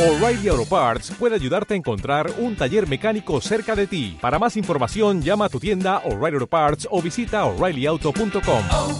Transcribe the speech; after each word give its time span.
O'Reilly 0.00 0.48
Auto 0.48 0.64
Parts 0.64 1.10
puede 1.18 1.34
ayudarte 1.34 1.74
a 1.74 1.76
encontrar 1.76 2.32
un 2.38 2.56
taller 2.56 2.88
mecánico 2.88 3.38
cerca 3.42 3.76
de 3.76 3.86
ti. 3.86 4.16
Para 4.18 4.38
más 4.38 4.56
información, 4.56 5.20
llama 5.20 5.44
a 5.44 5.48
tu 5.50 5.60
tienda 5.60 5.98
O'Reilly 6.06 6.36
Auto 6.36 6.46
Parts 6.46 6.88
o 6.90 7.02
visita 7.02 7.44
oreillyauto.com. 7.44 8.64
oh, 8.72 8.98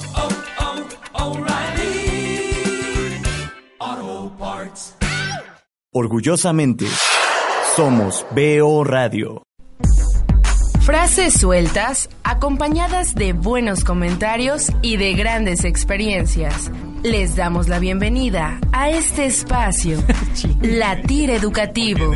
oh, 3.81 4.33
Parts. 4.39 4.95
Orgullosamente, 5.91 6.85
somos 7.75 8.27
BO 8.33 8.85
Radio. 8.85 9.43
Frases 10.83 11.33
sueltas 11.33 12.11
acompañadas 12.25 13.15
de 13.15 13.33
buenos 13.33 13.85
comentarios 13.85 14.71
y 14.83 14.99
de 14.99 15.15
grandes 15.15 15.65
experiencias. 15.65 16.71
Les 17.03 17.35
damos 17.35 17.67
la 17.69 17.79
bienvenida 17.79 18.61
a 18.73 18.91
este 18.91 19.25
espacio, 19.25 19.97
Latir 20.61 21.31
Educativo, 21.31 22.13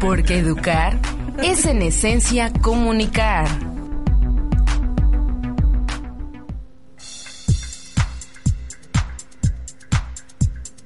porque 0.00 0.38
educar 0.38 0.98
es 1.40 1.64
en 1.64 1.80
esencia 1.80 2.52
comunicar. 2.52 3.46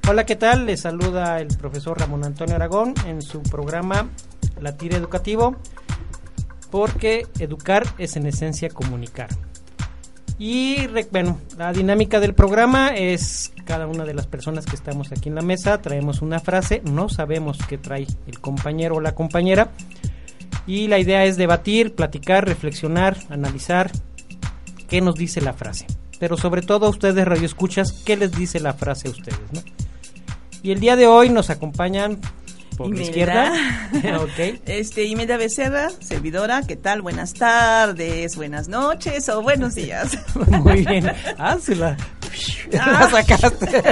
Hola, 0.07 0.27
¿qué 0.27 0.37
tal? 0.37 0.67
Les 0.67 0.83
saluda 0.83 1.41
el 1.41 1.49
profesor 1.57 1.99
Ramón 1.99 2.27
Antonio 2.27 2.57
Aragón 2.57 2.93
en 3.07 3.23
su 3.23 3.43
programa 3.43 4.11
Latir 4.61 4.93
Educativo, 4.93 5.57
porque 6.71 7.27
educar 7.39 7.85
es 7.97 8.17
en 8.17 8.27
esencia 8.27 8.69
comunicar. 8.69 9.31
Y 10.43 10.87
bueno, 11.13 11.39
la 11.59 11.71
dinámica 11.71 12.19
del 12.19 12.33
programa 12.33 12.97
es 12.97 13.53
cada 13.67 13.87
una 13.87 14.07
de 14.07 14.15
las 14.15 14.27
personas 14.27 14.65
que 14.65 14.75
estamos 14.75 15.13
aquí 15.13 15.29
en 15.29 15.35
la 15.35 15.43
mesa 15.43 15.83
traemos 15.83 16.23
una 16.23 16.41
frase, 16.41 16.81
no 16.91 17.11
sabemos 17.11 17.59
qué 17.69 17.77
trae 17.77 18.07
el 18.27 18.41
compañero 18.41 18.97
o 18.97 19.01
la 19.03 19.15
compañera 19.15 19.71
y 20.67 20.89
la 20.89 20.99
idea 20.99 21.27
es 21.27 21.37
debatir, 21.37 21.95
platicar, 21.95 22.47
reflexionar, 22.47 23.19
analizar 23.29 23.91
qué 24.89 25.03
nos 25.03 25.17
dice 25.17 25.43
la 25.43 25.53
frase. 25.53 25.87
Pero 26.19 26.39
sobre 26.39 26.63
todo 26.63 26.87
a 26.87 26.89
ustedes 26.89 27.23
radioescuchas, 27.23 27.93
qué 27.93 28.17
les 28.17 28.33
dice 28.33 28.61
la 28.61 28.73
frase 28.73 29.09
a 29.09 29.11
ustedes. 29.11 29.39
Y 30.63 30.71
el 30.71 30.81
día 30.81 30.97
de 30.97 31.07
hoy 31.07 31.29
nos 31.29 31.51
acompañan 31.51 32.19
por 32.89 32.99
izquierda. 32.99 33.53
ok. 34.21 34.61
Este, 34.67 35.05
Imelda 35.05 35.37
Becerra, 35.37 35.91
servidora, 36.01 36.63
¿qué 36.67 36.77
tal? 36.77 37.03
Buenas 37.03 37.35
tardes, 37.35 38.37
buenas 38.37 38.69
noches 38.69 39.29
o 39.29 39.43
buenos 39.43 39.75
días. 39.75 40.17
Muy 40.51 40.85
bien. 40.87 41.11
Ah, 41.39 41.59
se 41.61 41.77
la, 41.77 41.97
la 42.73 43.11
sacaste. 43.11 43.83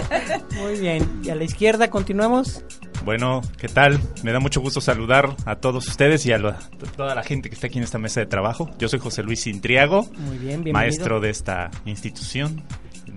Muy 0.57 0.81
bien. 0.81 1.21
Y 1.23 1.31
a 1.31 1.35
la 1.35 1.45
izquierda 1.45 1.91
continuamos. 1.91 2.65
Bueno, 3.05 3.43
¿qué 3.59 3.69
tal? 3.69 4.01
Me 4.23 4.33
da 4.33 4.41
mucho 4.41 4.61
gusto 4.61 4.81
saludar 4.81 5.37
a 5.45 5.57
todos 5.57 5.87
ustedes 5.89 6.25
y 6.27 6.33
a 6.33 6.39
la- 6.39 6.59
toda 6.97 7.15
la 7.15 7.23
gente 7.23 7.49
que 7.49 7.55
está 7.55 7.67
aquí 7.69 7.79
en 7.79 7.85
esta 7.85 7.99
mesa 7.99 8.21
de 8.21 8.27
trabajo. 8.27 8.71
Yo 8.79 8.89
soy 8.89 8.99
José 8.99 9.23
Luis 9.23 9.47
Intriago, 9.47 10.05
Muy 10.17 10.39
bien, 10.39 10.65
bienvenido. 10.65 10.73
maestro 10.75 11.21
de 11.21 11.31
esta 11.31 11.71
institución 11.85 12.63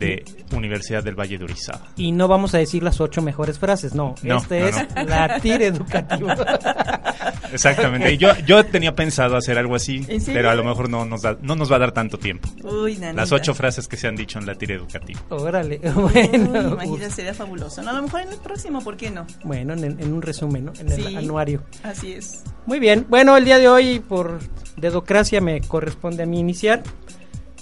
de 0.01 0.25
Universidad 0.55 1.03
del 1.03 1.15
Valle 1.17 1.37
de 1.37 1.45
Orizaba. 1.45 1.87
Y 1.95 2.11
no 2.11 2.27
vamos 2.27 2.53
a 2.53 2.57
decir 2.57 2.83
las 2.83 2.99
ocho 2.99 3.21
mejores 3.21 3.57
frases, 3.59 3.95
no. 3.95 4.15
No, 4.23 4.37
este 4.37 4.59
no, 4.59 4.67
es 4.67 4.75
no. 4.95 5.03
la 5.05 5.39
tira 5.39 5.65
educativa. 5.65 6.35
Exactamente. 7.53 8.17
Yo, 8.17 8.29
yo 8.45 8.65
tenía 8.65 8.93
pensado 8.95 9.35
hacer 9.37 9.57
algo 9.57 9.75
así, 9.75 10.05
pero 10.25 10.49
a 10.49 10.55
lo 10.55 10.63
mejor 10.63 10.89
no 10.89 11.05
nos, 11.05 11.21
da- 11.21 11.37
no 11.41 11.55
nos 11.55 11.71
va 11.71 11.75
a 11.77 11.79
dar 11.79 11.91
tanto 11.91 12.17
tiempo. 12.17 12.49
Uy. 12.63 12.97
Las 13.13 13.31
ocho 13.31 13.53
frases 13.53 13.87
que 13.87 13.97
se 13.97 14.07
han 14.07 14.15
dicho 14.15 14.39
en 14.39 14.45
la 14.45 14.55
tira 14.55 14.75
educativa. 14.75 15.19
Órale. 15.29 15.79
Uy, 15.95 16.11
Bueno, 16.31 16.73
imagínate, 16.73 17.11
sería 17.11 17.33
fabuloso. 17.33 17.81
No, 17.81 17.91
a 17.91 17.93
lo 17.93 18.03
mejor 18.03 18.21
en 18.21 18.29
el 18.29 18.37
próximo, 18.39 18.81
¿por 18.83 18.97
qué 18.97 19.09
no? 19.11 19.25
bueno 19.43 19.73
en, 19.73 19.83
en 19.83 20.13
un 20.13 20.21
resumen, 20.21 20.65
¿no? 20.65 20.73
En 20.79 20.91
el 20.91 21.01
Sí. 21.03 21.15
anuario. 21.15 21.63
Así 21.83 22.13
es. 22.13 22.43
Muy 22.65 22.79
bien. 22.79 23.05
Bueno, 23.09 23.35
el 23.37 23.45
día 23.45 23.57
de 23.59 23.67
hoy, 23.67 23.99
por 23.99 24.39
dedocracia, 24.77 25.41
me 25.41 25.61
corresponde 25.61 26.23
a 26.23 26.25
mí 26.25 26.39
iniciar. 26.39 26.83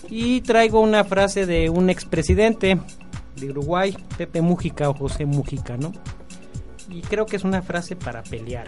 Y 0.10 0.42
traigo 0.42 0.80
una 0.80 1.04
frase 1.04 1.46
de 1.46 1.70
un 1.70 1.90
expresidente 1.90 2.80
de 3.36 3.50
Uruguay, 3.50 3.96
Pepe 4.18 4.42
Mújica 4.42 4.90
o 4.90 4.94
José 4.94 5.26
Mújica, 5.26 5.78
¿no? 5.78 5.92
Y 6.90 7.02
creo 7.02 7.26
que 7.26 7.36
es 7.36 7.44
una 7.44 7.62
frase 7.62 7.96
para 7.96 8.24
pelear. 8.24 8.68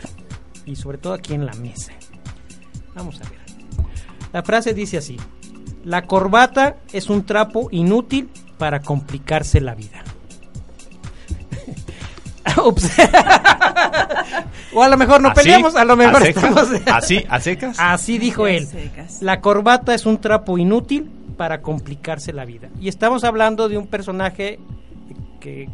Y 0.66 0.76
sobre 0.76 0.98
todo 1.00 1.14
aquí 1.14 1.34
en 1.34 1.46
la 1.46 1.54
mesa. 1.54 1.94
Vamos 2.94 3.20
a 3.22 3.30
ver. 3.30 3.40
La 4.32 4.44
frase 4.44 4.74
dice 4.74 4.98
así. 4.98 5.18
La 5.84 6.04
corbata 6.04 6.78
es 6.94 7.10
un 7.10 7.26
trapo 7.26 7.70
inútil 7.72 8.30
para 8.60 8.82
complicarse 8.82 9.60
la 9.60 9.74
vida. 9.74 10.04
Ups. 12.64 12.92
o 14.74 14.84
a 14.84 14.90
lo 14.90 14.98
mejor 14.98 15.22
no 15.22 15.30
¿Así? 15.30 15.42
peleamos, 15.42 15.76
a 15.76 15.84
lo 15.84 15.98
mejor 15.98 16.22
¿A 16.22 16.26
secas? 16.26 16.44
estamos... 16.44 16.70
¿Así? 16.86 17.26
¿A 17.28 17.40
secas? 17.40 17.78
Así 17.80 18.20
dijo 18.20 18.46
él. 18.46 18.68
La 19.22 19.42
corbata 19.42 19.96
es 19.96 20.06
un 20.06 20.22
trapo 20.22 20.60
inútil 20.60 21.10
para 21.42 21.64
complicarse 21.64 22.34
la 22.34 22.46
vida. 22.46 22.70
Y 22.80 22.88
estamos 22.88 23.24
hablando 23.24 23.68
de 23.68 23.76
un 23.76 23.88
personaje 23.88 24.60
que 25.40 25.68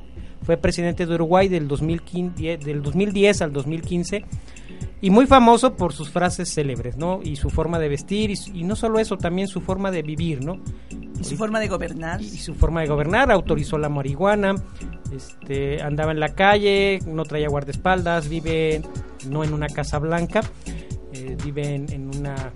fue 0.44 0.56
presidente 0.56 1.06
de 1.06 1.14
Uruguay 1.14 1.50
del 1.50 1.68
2015, 1.68 2.56
del 2.56 2.82
2010 2.82 3.42
al 3.42 3.52
2015 3.52 4.24
y 5.02 5.10
muy 5.10 5.28
famoso 5.28 5.76
por 5.76 5.92
sus 5.92 6.10
frases 6.10 6.54
célebres, 6.54 6.96
¿no? 6.96 7.20
Y 7.22 7.36
su 7.36 7.50
forma 7.50 7.80
de 7.80 7.90
vestir 7.90 8.32
y, 8.32 8.64
no 8.64 8.78
solo 8.78 8.98
eso, 8.98 9.18
también 9.18 9.50
su 9.50 9.60
forma 9.60 9.92
de 9.92 10.04
vivir, 10.04 10.42
¿no? 10.42 10.62
Y 11.20 11.26
su 11.26 11.36
forma 11.36 11.60
de 11.60 11.68
gobernar. 11.68 12.22
y 12.22 12.38
su 12.38 12.56
forma 12.56 12.80
de 12.80 12.88
gobernar, 12.88 13.30
autorizó 13.30 13.78
la 13.78 13.90
marihuana, 13.90 14.56
este, 15.14 15.82
andaba 15.82 16.14
en 16.14 16.22
la 16.22 16.30
calle, 16.30 17.00
no 17.06 17.26
traía 17.26 17.50
guardaespaldas, 17.50 18.30
vive 18.30 18.82
no 19.30 19.44
en 19.44 19.54
una 19.54 19.68
casa 19.68 20.00
blanca, 20.00 20.44
eh, 21.12 21.36
vive 21.44 21.76
en, 21.76 21.92
en 21.92 22.18
una, 22.18 22.54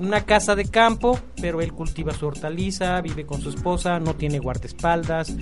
una 0.00 0.24
casa 0.24 0.54
de 0.54 0.66
campo, 0.66 1.18
pero 1.40 1.60
él 1.60 1.72
cultiva 1.72 2.12
su 2.12 2.26
hortaliza, 2.26 3.00
vive 3.00 3.26
con 3.26 3.40
su 3.40 3.50
esposa, 3.50 3.98
no 3.98 4.14
tiene 4.14 4.38
guardaespaldas. 4.38 5.34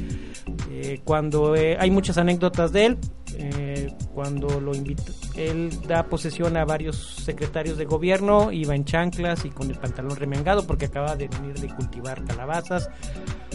Eh, 0.71 1.01
cuando 1.05 1.55
eh, 1.55 1.77
hay 1.79 1.91
muchas 1.91 2.19
anécdotas 2.19 2.73
de 2.73 2.87
él, 2.87 2.99
eh, 3.39 3.93
cuando 4.15 4.61
lo 4.61 4.75
invita, 4.75 5.05
él 5.37 5.71
da 5.87 6.05
posesión 6.05 6.57
a 6.57 6.65
varios 6.65 6.97
secretarios 6.97 7.77
de 7.77 7.85
gobierno, 7.85 8.53
iba 8.53 8.75
en 8.75 8.85
chanclas 8.85 9.45
y 9.45 9.51
con 9.51 9.71
el 9.71 9.79
pantalón 9.79 10.17
remengado 10.17 10.67
porque 10.67 10.87
acaba 10.87 11.17
de 11.17 11.29
venir 11.29 11.55
de 11.55 11.69
cultivar 11.69 12.25
calabazas. 12.25 12.89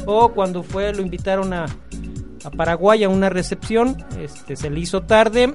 O 0.06 0.30
cuando 0.30 0.64
fue, 0.64 0.94
lo 0.94 1.02
invitaron 1.02 1.54
a, 1.54 1.66
Paraguay 2.58 3.04
a 3.04 3.10
una 3.10 3.30
recepción, 3.30 4.04
este, 4.20 4.56
se 4.56 4.72
le 4.72 4.80
hizo 4.80 5.02
tarde, 5.02 5.54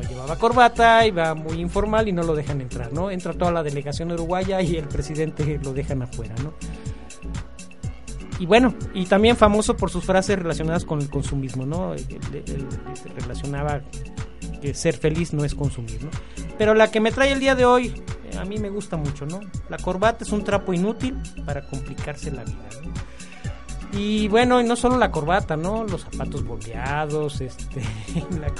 no 0.00 0.08
llevaba 0.08 0.36
corbata, 0.36 1.06
iba 1.06 1.34
muy 1.34 1.60
informal 1.60 2.08
y 2.08 2.12
no 2.12 2.22
lo 2.22 2.34
dejan 2.34 2.60
entrar, 2.60 2.92
¿no? 2.92 3.10
Entra 3.10 3.34
toda 3.34 3.52
la 3.52 3.62
delegación 3.62 4.12
uruguaya 4.12 4.60
y 4.62 4.76
el 4.76 4.88
presidente 4.88 5.60
lo 5.62 5.72
dejan 5.72 6.02
afuera, 6.02 6.34
¿no? 6.42 6.54
Y 8.38 8.46
bueno, 8.46 8.74
y 8.94 9.04
también 9.04 9.36
famoso 9.36 9.76
por 9.76 9.90
sus 9.90 10.04
frases 10.04 10.38
relacionadas 10.38 10.86
con 10.86 11.00
el 11.00 11.10
consumismo, 11.10 11.66
¿no? 11.66 11.92
Él, 11.92 12.06
relacionaba 13.16 13.82
que 14.62 14.72
ser 14.72 14.96
feliz 14.96 15.34
no 15.34 15.44
es 15.44 15.54
consumir, 15.54 16.02
¿no? 16.02 16.10
Pero 16.56 16.74
la 16.74 16.90
que 16.90 17.00
me 17.00 17.12
trae 17.12 17.32
el 17.32 17.40
día 17.40 17.54
de 17.54 17.66
hoy, 17.66 18.02
a 18.38 18.44
mí 18.44 18.58
me 18.58 18.70
gusta 18.70 18.96
mucho, 18.96 19.26
¿no? 19.26 19.40
La 19.68 19.76
corbata 19.76 20.24
es 20.24 20.32
un 20.32 20.42
trapo 20.44 20.72
inútil 20.72 21.18
para 21.44 21.66
complicarse 21.66 22.30
la 22.30 22.44
vida, 22.44 22.68
¿no? 22.82 22.90
Y 23.92 24.28
bueno, 24.28 24.60
y 24.60 24.64
no 24.64 24.76
solo 24.76 24.96
la 24.98 25.10
corbata, 25.10 25.56
¿no? 25.56 25.84
Los 25.84 26.02
zapatos 26.02 26.44
bombeados, 26.44 27.40
este, 27.40 27.80
la, 28.40 28.52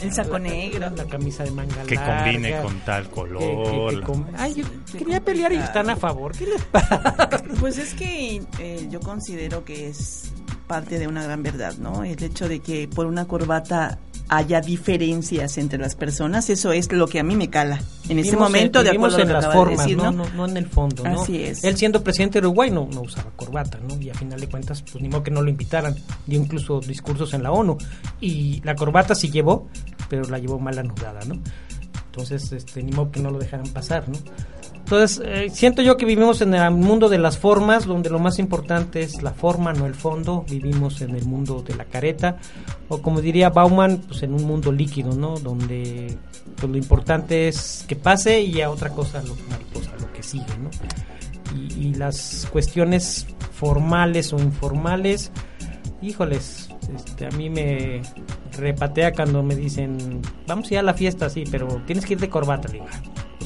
El 0.00 0.12
saco 0.12 0.32
la- 0.34 0.38
negro. 0.40 0.90
la 0.90 1.04
camisa 1.06 1.42
de 1.44 1.50
manga 1.52 1.82
Que 1.84 1.94
larga, 1.94 2.24
combine 2.24 2.60
con 2.62 2.80
tal 2.80 3.02
que- 3.04 3.08
que- 3.08 3.14
color. 3.14 3.94
que 3.94 4.00
com- 4.02 4.26
Ay, 4.36 4.54
yo 4.54 4.64
quería 4.98 5.20
pelear 5.24 5.52
y 5.52 5.56
están 5.56 5.88
a 5.90 5.96
favor. 5.96 6.32
¿Qué 6.36 6.46
les 6.46 6.62
pasa? 6.70 7.28
Pues 7.60 7.78
es 7.78 7.94
que 7.94 8.42
eh, 8.58 8.86
yo 8.90 9.00
considero 9.00 9.64
que 9.64 9.88
es 9.88 10.32
parte 10.66 10.98
de 10.98 11.06
una 11.06 11.22
gran 11.24 11.42
verdad, 11.42 11.74
¿no? 11.78 12.04
El 12.04 12.22
hecho 12.22 12.48
de 12.48 12.60
que 12.60 12.86
por 12.88 13.06
una 13.06 13.26
corbata 13.26 13.98
haya 14.28 14.60
diferencias 14.60 15.58
entre 15.58 15.78
las 15.78 15.94
personas, 15.94 16.48
eso 16.50 16.72
es 16.72 16.90
lo 16.90 17.06
que 17.06 17.20
a 17.20 17.22
mí 17.22 17.36
me 17.36 17.50
cala. 17.50 17.76
En 18.08 18.18
este 18.18 18.30
Vivimos 18.30 18.50
momento, 18.50 18.78
en, 18.80 18.84
de 18.86 18.90
acuerdo 18.92 19.16
a 19.16 19.20
en 19.22 19.28
lo 19.28 19.34
las 19.34 19.44
acaba 19.44 19.54
de 19.54 19.60
formas, 19.60 19.86
decir, 19.86 19.96
¿no? 19.96 20.10
¿no? 20.10 20.24
No, 20.24 20.34
no 20.34 20.46
en 20.46 20.56
el 20.56 20.66
fondo, 20.66 21.04
¿no? 21.04 21.22
Así 21.22 21.42
es. 21.42 21.62
Él 21.64 21.76
siendo 21.76 22.02
presidente 22.02 22.40
de 22.40 22.46
Uruguay 22.46 22.70
no, 22.70 22.88
no 22.92 23.02
usaba 23.02 23.30
corbata, 23.36 23.78
¿no? 23.86 24.00
Y 24.00 24.10
a 24.10 24.14
final 24.14 24.40
de 24.40 24.48
cuentas, 24.48 24.82
pues 24.82 25.02
ni 25.02 25.08
modo 25.08 25.22
que 25.22 25.30
no 25.30 25.42
lo 25.42 25.50
invitaran. 25.50 25.94
Dio 26.26 26.38
incluso 26.38 26.80
discursos 26.80 27.34
en 27.34 27.42
la 27.42 27.52
ONU. 27.52 27.76
Y 28.20 28.62
la 28.62 28.74
corbata 28.74 29.14
sí 29.14 29.30
llevó, 29.30 29.68
pero 30.08 30.24
la 30.24 30.38
llevó 30.38 30.58
mal 30.58 30.78
anudada, 30.78 31.20
¿no? 31.26 31.40
Entonces, 32.06 32.52
este, 32.52 32.82
ni 32.82 32.92
modo 32.92 33.10
que 33.10 33.20
no 33.20 33.30
lo 33.30 33.38
dejaran 33.38 33.66
pasar, 33.68 34.08
¿no? 34.08 34.16
Entonces, 34.84 35.22
eh, 35.24 35.48
siento 35.50 35.80
yo 35.80 35.96
que 35.96 36.04
vivimos 36.04 36.42
en 36.42 36.52
el 36.52 36.70
mundo 36.72 37.08
de 37.08 37.16
las 37.16 37.38
formas, 37.38 37.86
donde 37.86 38.10
lo 38.10 38.18
más 38.18 38.38
importante 38.38 39.00
es 39.00 39.22
la 39.22 39.32
forma, 39.32 39.72
no 39.72 39.86
el 39.86 39.94
fondo. 39.94 40.44
Vivimos 40.46 41.00
en 41.00 41.16
el 41.16 41.24
mundo 41.24 41.64
de 41.66 41.74
la 41.74 41.86
careta, 41.86 42.36
o 42.88 43.00
como 43.00 43.22
diría 43.22 43.48
Bauman, 43.48 44.02
pues 44.06 44.22
en 44.24 44.34
un 44.34 44.44
mundo 44.44 44.70
líquido, 44.70 45.14
¿no? 45.14 45.38
Donde 45.38 46.18
pues, 46.56 46.70
lo 46.70 46.76
importante 46.76 47.48
es 47.48 47.86
que 47.88 47.96
pase 47.96 48.42
y 48.42 48.60
a 48.60 48.68
otra 48.68 48.90
cosa, 48.90 49.22
lo, 49.22 49.34
que 50.12 50.22
sigue, 50.22 50.44
¿no? 50.60 50.68
Y, 51.56 51.94
las 51.94 52.46
cuestiones 52.52 53.26
formales 53.52 54.34
o 54.34 54.38
informales, 54.38 55.32
híjoles, 56.02 56.68
este, 56.94 57.26
a 57.26 57.30
mí 57.30 57.48
me 57.48 58.02
repatea 58.58 59.12
cuando 59.12 59.42
me 59.42 59.56
dicen, 59.56 60.20
vamos 60.46 60.70
a 60.70 60.74
ir 60.74 60.80
a 60.80 60.82
la 60.82 60.94
fiesta, 60.94 61.30
sí, 61.30 61.44
pero 61.50 61.68
tienes 61.86 62.04
que 62.04 62.12
ir 62.14 62.20
de 62.20 62.28
corbata. 62.28 62.68
Digo, 62.68 62.84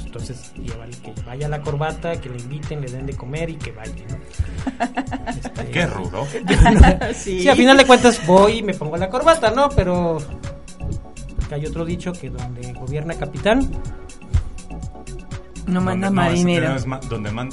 "Ah, 0.09 0.13
pues 0.13 0.31
entonces 0.31 0.53
llévale 0.63 0.97
que 0.99 1.13
vaya 1.27 1.49
la 1.49 1.61
corbata, 1.61 2.21
que 2.21 2.29
le 2.29 2.39
inviten, 2.39 2.81
le 2.81 2.89
den 2.91 3.07
de 3.07 3.15
comer 3.15 3.51
y 3.51 3.57
que 3.57 3.73
vaya. 3.73 3.93
¿no? 4.09 4.19
Este, 5.29 5.71
Qué 5.71 5.87
rudo. 5.87 6.27
Sí. 7.15 7.41
Sí, 7.43 7.49
a 7.49 7.55
final 7.57 7.77
de 7.77 7.87
cuentas 7.87 8.27
voy 8.27 8.59
y 8.59 8.63
me 8.63 8.75
pongo 8.75 8.97
la 8.97 9.09
corbata, 9.11 9.51
¿no? 9.51 9.69
Pero 9.71 10.19
hay 11.51 11.67
otro 11.67 11.85
dicho 11.85 12.13
que 12.13 12.31
donde 12.31 12.73
gobierna 12.75 13.15
capitán, 13.15 13.71
No 15.67 15.81
manda 15.81 16.11
marinero. 16.11 16.71
no 16.71 16.77
es 16.77 16.87
ma- 16.87 17.01
donde 17.09 17.31
man- 17.31 17.51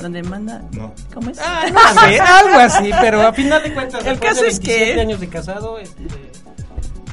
Donde 0.00 0.22
manda. 0.22 0.62
No. 0.72 0.92
¿Cómo 1.12 1.30
es? 1.30 1.38
Ah, 1.40 1.64
no 1.72 2.00
sé, 2.02 2.18
algo 2.20 2.58
así, 2.60 2.90
pero 3.00 3.20
a 3.26 3.32
final 3.32 3.62
de 3.62 3.74
cuentas, 3.74 4.06
El 4.06 4.18
caso 4.20 4.42
de 4.42 4.48
es 4.48 4.60
que- 4.60 4.68
27 4.68 5.00
años 5.00 5.20
de 5.20 5.28
casado, 5.28 5.78
este, 5.78 6.06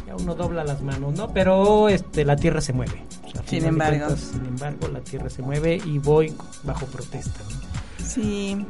ya 0.07 0.15
uno 0.15 0.35
dobla 0.35 0.63
las 0.63 0.81
manos, 0.81 1.13
¿no? 1.17 1.29
Pero 1.33 1.89
este, 1.89 2.23
la 2.25 2.35
tierra 2.35 2.61
se 2.61 2.73
mueve. 2.73 3.03
Sin 3.45 3.65
embargo. 3.65 4.05
cuentas, 4.05 4.19
sin 4.19 4.45
embargo, 4.45 4.87
la 4.87 4.99
tierra 5.01 5.29
se 5.29 5.41
mueve 5.41 5.79
y 5.85 5.99
voy 5.99 6.33
bajo 6.63 6.85
protesta. 6.87 7.39
¿no? 7.43 8.05
Sí. 8.05 8.65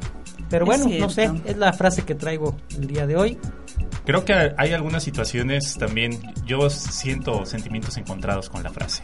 Pero 0.49 0.65
bueno, 0.65 0.85
no 0.99 1.09
sé, 1.09 1.31
es 1.45 1.57
la 1.57 1.73
frase 1.73 2.03
que 2.03 2.15
traigo 2.15 2.55
el 2.77 2.87
día 2.87 3.07
de 3.07 3.15
hoy. 3.15 3.37
Creo 4.05 4.23
que 4.23 4.33
hay 4.57 4.73
algunas 4.73 5.03
situaciones 5.03 5.75
también, 5.79 6.19
yo 6.45 6.69
siento 6.69 7.45
sentimientos 7.45 7.97
encontrados 7.97 8.49
con 8.49 8.61
la 8.61 8.69
frase. 8.69 9.01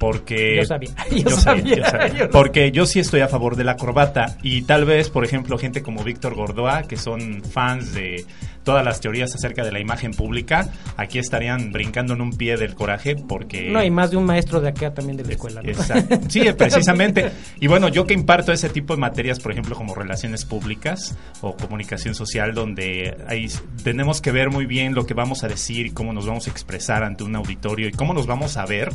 Porque 0.00 0.56
Yo 0.56 0.64
sabía, 0.64 0.90
yo 1.10 1.36
sabía, 1.36 2.08
yo 2.08 2.24
lo 2.24 2.30
Porque 2.30 2.72
yo 2.72 2.86
sí 2.86 3.00
estoy 3.00 3.20
a 3.20 3.28
favor 3.28 3.54
de 3.54 3.64
la 3.64 3.76
corbata 3.76 4.38
y 4.42 4.62
tal 4.62 4.86
vez, 4.86 5.10
por 5.10 5.26
ejemplo, 5.26 5.58
gente 5.58 5.82
como 5.82 6.02
Víctor 6.02 6.34
Gordoa, 6.34 6.84
que 6.84 6.96
son 6.96 7.42
fans 7.44 7.92
de 7.92 8.24
todas 8.64 8.82
las 8.82 9.00
teorías 9.00 9.34
acerca 9.34 9.62
de 9.62 9.72
la 9.72 9.78
imagen 9.78 10.12
pública, 10.12 10.68
aquí 10.96 11.18
estarían 11.18 11.70
brincando 11.70 12.14
en 12.14 12.22
un 12.22 12.32
pie 12.32 12.56
del 12.56 12.74
coraje 12.74 13.14
porque... 13.14 13.70
No, 13.70 13.78
hay 13.78 13.90
más 13.90 14.10
de 14.10 14.16
un 14.16 14.24
maestro 14.24 14.60
de 14.62 14.70
acá 14.70 14.94
también 14.94 15.18
de 15.18 15.24
la 15.24 15.32
escuela, 15.32 15.62
¿no? 15.62 15.68
Exacto. 15.68 16.18
Sí, 16.28 16.44
precisamente. 16.56 17.30
Y 17.58 17.66
bueno, 17.66 17.88
yo 17.88 18.06
que 18.06 18.14
imparto 18.14 18.52
ese 18.52 18.70
tipo 18.70 18.94
de 18.94 19.00
materias, 19.00 19.38
por 19.38 19.52
ejemplo, 19.52 19.76
como 19.76 19.94
relaciones 19.94 20.46
públicas 20.46 21.14
o 21.42 21.56
comunicación 21.56 22.14
social, 22.14 22.54
donde 22.54 23.16
hay, 23.28 23.48
tenemos 23.84 24.22
que 24.22 24.32
ver 24.32 24.50
muy 24.50 24.64
bien 24.64 24.94
lo 24.94 25.04
que 25.04 25.12
vamos 25.12 25.44
a 25.44 25.48
decir 25.48 25.86
y 25.86 25.90
cómo 25.90 26.14
nos 26.14 26.26
vamos 26.26 26.46
a 26.46 26.50
expresar 26.50 27.02
ante 27.02 27.22
un 27.22 27.36
auditorio 27.36 27.88
y 27.88 27.92
cómo 27.92 28.14
nos 28.14 28.26
vamos 28.26 28.56
a 28.56 28.64
ver, 28.64 28.90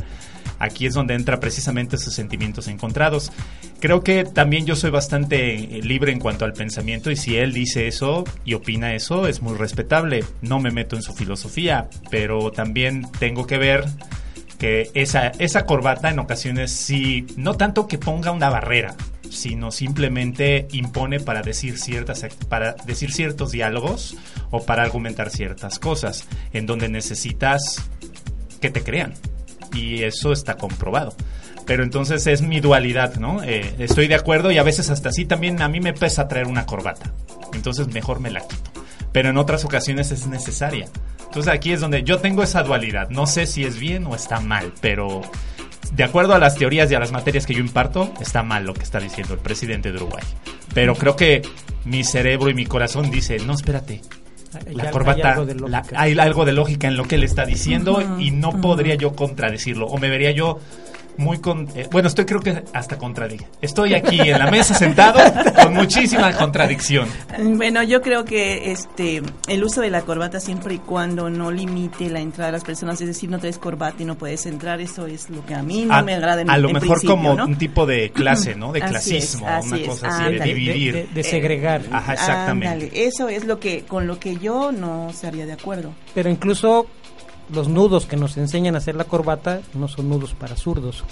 aquí 0.58 0.86
es 0.86 0.94
donde 0.94 1.14
entra 1.14 1.40
precisamente 1.40 1.96
esos 1.96 2.14
sentimientos 2.14 2.68
encontrados. 2.68 3.32
Creo 3.80 4.02
que 4.02 4.24
también 4.24 4.66
yo 4.66 4.76
soy 4.76 4.90
bastante 4.90 5.54
eh, 5.54 5.82
libre 5.82 6.12
en 6.12 6.18
cuanto 6.18 6.44
al 6.44 6.52
pensamiento 6.52 7.10
y 7.10 7.16
si 7.16 7.36
él 7.36 7.52
dice 7.52 7.86
eso 7.88 8.24
y 8.44 8.54
opina 8.54 8.94
eso, 8.94 9.26
es 9.28 9.42
muy 9.42 9.56
respetable. 9.56 10.24
No 10.40 10.60
me 10.60 10.70
meto 10.70 10.96
en 10.96 11.02
su 11.02 11.12
filosofía, 11.12 11.88
pero 12.10 12.50
también 12.50 13.06
tengo 13.18 13.46
que 13.46 13.58
ver 13.58 13.84
que 14.58 14.90
esa, 14.94 15.28
esa 15.28 15.66
corbata 15.66 16.10
en 16.10 16.18
ocasiones 16.18 16.72
sí, 16.72 17.26
no 17.36 17.54
tanto 17.54 17.86
que 17.86 17.98
ponga 17.98 18.30
una 18.30 18.48
barrera, 18.48 18.96
sino 19.30 19.70
simplemente 19.70 20.66
impone 20.72 21.20
para 21.20 21.42
decir 21.42 21.78
ciertas 21.78 22.26
para 22.48 22.74
decir 22.86 23.12
ciertos 23.12 23.52
diálogos 23.52 24.16
o 24.50 24.64
para 24.64 24.82
argumentar 24.82 25.30
ciertas 25.30 25.78
cosas 25.78 26.26
en 26.52 26.66
donde 26.66 26.88
necesitas 26.88 27.88
que 28.60 28.70
te 28.70 28.82
crean 28.82 29.12
y 29.72 30.02
eso 30.02 30.32
está 30.32 30.56
comprobado. 30.56 31.14
Pero 31.66 31.82
entonces 31.82 32.26
es 32.26 32.42
mi 32.42 32.60
dualidad, 32.60 33.16
¿no? 33.16 33.42
Eh, 33.42 33.74
estoy 33.78 34.06
de 34.06 34.14
acuerdo 34.14 34.52
y 34.52 34.58
a 34.58 34.62
veces 34.62 34.88
hasta 34.90 35.08
así 35.08 35.24
también 35.24 35.60
a 35.62 35.68
mí 35.68 35.80
me 35.80 35.92
pesa 35.92 36.28
traer 36.28 36.46
una 36.46 36.64
corbata. 36.64 37.12
Entonces 37.54 37.88
mejor 37.88 38.20
me 38.20 38.30
la 38.30 38.40
quito. 38.40 38.70
Pero 39.12 39.30
en 39.30 39.36
otras 39.36 39.64
ocasiones 39.64 40.12
es 40.12 40.26
necesaria. 40.26 40.88
Entonces 41.24 41.52
aquí 41.52 41.72
es 41.72 41.80
donde 41.80 42.04
yo 42.04 42.18
tengo 42.18 42.42
esa 42.42 42.62
dualidad. 42.62 43.08
No 43.10 43.26
sé 43.26 43.46
si 43.46 43.64
es 43.64 43.78
bien 43.78 44.06
o 44.06 44.14
está 44.14 44.40
mal, 44.40 44.72
pero 44.80 45.22
de 45.92 46.04
acuerdo 46.04 46.34
a 46.34 46.38
las 46.38 46.56
teorías 46.56 46.90
y 46.90 46.94
a 46.94 47.00
las 47.00 47.12
materias 47.12 47.46
que 47.46 47.54
yo 47.54 47.60
imparto, 47.60 48.12
está 48.20 48.42
mal 48.42 48.64
lo 48.64 48.74
que 48.74 48.82
está 48.82 49.00
diciendo 49.00 49.34
el 49.34 49.40
presidente 49.40 49.90
de 49.90 49.96
Uruguay. 49.96 50.22
Pero 50.74 50.94
creo 50.94 51.16
que 51.16 51.42
mi 51.84 52.04
cerebro 52.04 52.50
y 52.50 52.54
mi 52.54 52.66
corazón 52.66 53.10
dice, 53.10 53.38
no, 53.38 53.54
espérate, 53.54 54.02
la 54.72 54.90
corbata, 54.90 55.28
hay 55.28 55.32
algo 55.32 55.46
de 55.46 55.54
la- 55.54 55.78
lógica. 55.80 56.00
hay 56.00 56.18
algo 56.18 56.44
de 56.44 56.52
lógica 56.52 56.88
en 56.88 56.96
lo 56.96 57.04
que 57.04 57.14
él 57.16 57.24
está 57.24 57.44
diciendo 57.44 58.18
y 58.18 58.30
no 58.30 58.60
podría 58.60 58.94
yo 58.94 59.14
contradecirlo 59.14 59.86
o 59.86 59.98
me 59.98 60.08
vería 60.08 60.30
yo 60.30 60.60
muy 61.18 61.38
con 61.38 61.68
eh, 61.74 61.88
bueno 61.90 62.08
estoy 62.08 62.24
creo 62.26 62.40
que 62.40 62.62
hasta 62.72 62.98
contradije 62.98 63.46
estoy 63.60 63.94
aquí 63.94 64.20
en 64.30 64.38
la 64.38 64.50
mesa 64.50 64.74
sentado 64.74 65.18
con 65.62 65.74
muchísima 65.74 66.32
contradicción 66.32 67.08
Bueno, 67.56 67.82
yo 67.82 68.02
creo 68.02 68.24
que 68.24 68.70
este 68.72 69.22
el 69.48 69.64
uso 69.64 69.80
de 69.80 69.90
la 69.90 70.02
corbata 70.02 70.40
siempre 70.40 70.74
y 70.74 70.78
cuando 70.78 71.30
no 71.30 71.50
limite 71.50 72.08
la 72.10 72.20
entrada 72.20 72.46
de 72.50 72.52
las 72.58 72.64
personas, 72.64 73.00
es 73.00 73.06
decir, 73.08 73.30
no 73.30 73.38
traes 73.38 73.58
corbata 73.58 74.02
y 74.02 74.06
no 74.06 74.16
puedes 74.16 74.46
entrar, 74.46 74.80
eso 74.80 75.06
es 75.06 75.30
lo 75.30 75.44
que 75.46 75.54
a 75.54 75.62
mí 75.62 75.84
no 75.84 75.94
a, 75.94 76.02
me 76.02 76.14
agrada 76.14 76.42
en 76.42 76.50
a 76.50 76.58
lo 76.58 76.68
en 76.68 76.74
mejor 76.74 77.04
como 77.04 77.34
¿no? 77.34 77.44
un 77.46 77.56
tipo 77.56 77.86
de 77.86 78.10
clase 78.14 78.54
no 78.54 78.72
de 78.72 78.82
Así 78.82 78.90
clasismo 78.90 79.46
es, 79.48 79.52
así 79.54 79.68
una 79.68 79.76
es, 79.78 79.88
cosa 79.88 80.08
así 80.08 80.18
de 80.18 80.24
ándale. 80.28 80.38
de, 80.38 80.54
dividir 80.54 80.94
de- 80.94 81.06
de 81.14 81.22
segregar. 81.22 81.82
Ajá, 81.90 82.12
exactamente. 82.14 82.86
Ándale, 82.86 83.06
eso 83.06 83.28
es 83.28 83.44
lo 83.46 83.58
que 83.58 83.82
con 83.84 84.06
lo 84.06 84.18
que 84.18 84.36
yo 84.36 84.72
no 84.72 85.10
estaría 85.10 85.46
de 85.46 85.52
acuerdo. 85.54 85.92
Pero 86.14 86.28
incluso 86.30 86.86
los 87.52 87.68
nudos 87.68 88.06
que 88.06 88.16
nos 88.16 88.36
enseñan 88.36 88.74
a 88.74 88.78
hacer 88.78 88.96
la 88.96 89.04
corbata 89.04 89.60
no 89.74 89.88
son 89.88 90.08
nudos 90.08 90.34
para 90.34 90.56
zurdos. 90.56 91.04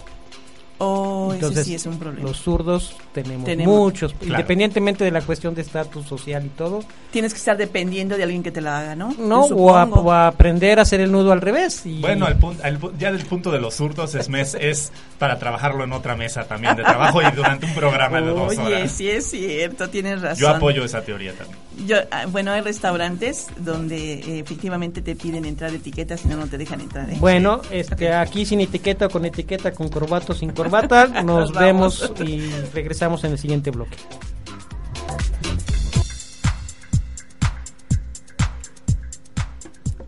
Oh, 0.86 1.32
Entonces, 1.32 1.58
ese 1.60 1.68
sí 1.70 1.74
es 1.74 1.86
un 1.86 1.98
problema. 1.98 2.28
los 2.28 2.36
zurdos 2.38 2.96
tenemos, 3.12 3.44
Tenemos. 3.44 3.74
muchos, 3.74 4.12
Claro. 4.12 4.34
independientemente 4.34 5.04
de 5.04 5.10
la 5.10 5.22
cuestión 5.22 5.54
de 5.54 5.62
estatus 5.62 6.06
social 6.06 6.44
y 6.44 6.48
todo, 6.50 6.80
Tienes 7.10 7.32
que 7.32 7.38
estar 7.38 7.56
dependiendo 7.56 8.16
de 8.16 8.24
alguien 8.24 8.42
que 8.42 8.50
te 8.50 8.60
la 8.60 8.78
haga, 8.80 8.96
¿no? 8.96 9.14
no 9.18 9.42
o 9.44 9.76
a, 9.76 9.84
supongo. 9.84 10.08
o 10.08 10.12
a 10.12 10.26
aprender 10.26 10.78
a 10.78 10.82
hacer 10.82 11.00
el 11.00 11.12
nudo 11.12 11.30
al 11.32 11.40
revés. 11.40 11.86
Y, 11.86 12.00
Bueno, 12.00 12.26
al 12.26 12.38
pun- 12.40 12.56
al 12.62 12.78
ya 12.98 13.12
del 13.12 13.24
punto 13.24 13.50
de 13.52 13.60
los 13.60 13.74
zurdos 13.74 14.14
es, 14.16 14.28
mes, 14.28 14.56
es 14.60 14.90
para 15.18 15.38
trabajarlo 15.38 15.84
en 15.84 15.92
otra 15.92 16.16
mesa 16.16 16.44
también 16.44 16.74
de 16.76 16.82
trabajo 16.82 17.22
y 17.22 17.30
durante 17.34 17.66
un 17.66 17.74
programa 17.74 18.20
de 18.20 18.26
dos 18.30 18.50
Oye, 18.58 18.60
horas. 18.60 18.90
sí 18.90 19.08
es 19.08 19.30
cierto, 19.30 19.88
tienes 19.88 20.20
razón. 20.22 20.38
Yo 20.40 20.48
apoyo 20.48 20.84
esa 20.84 21.02
teoría 21.02 21.32
también. 21.34 21.56
Yo, 21.86 21.96
ah, 22.10 22.26
bueno, 22.28 22.50
hay 22.52 22.60
restaurantes 22.62 23.46
donde 23.58 24.14
eh, 24.14 24.38
efectivamente 24.40 25.00
te 25.02 25.14
piden 25.16 25.44
entrar 25.44 25.70
de 25.70 25.76
etiqueta, 25.78 26.16
si 26.16 26.28
no, 26.28 26.36
no 26.36 26.46
te 26.46 26.58
dejan 26.58 26.80
entrar. 26.80 27.08
¿eh? 27.10 27.16
Bueno, 27.20 27.60
este, 27.70 28.12
aquí 28.12 28.44
sin 28.44 28.60
etiqueta, 28.60 29.08
con 29.08 29.24
etiqueta, 29.24 29.72
con 29.72 29.88
corbata 29.88 30.32
o 30.32 30.36
sin 30.36 30.50
corbata, 30.74 31.06
nos 31.22 31.24
Nos 31.24 31.52
vemos 31.52 32.12
y 32.24 32.50
regresamos 32.72 33.24
en 33.24 33.32
el 33.32 33.38
siguiente 33.38 33.70
bloque. 33.70 33.96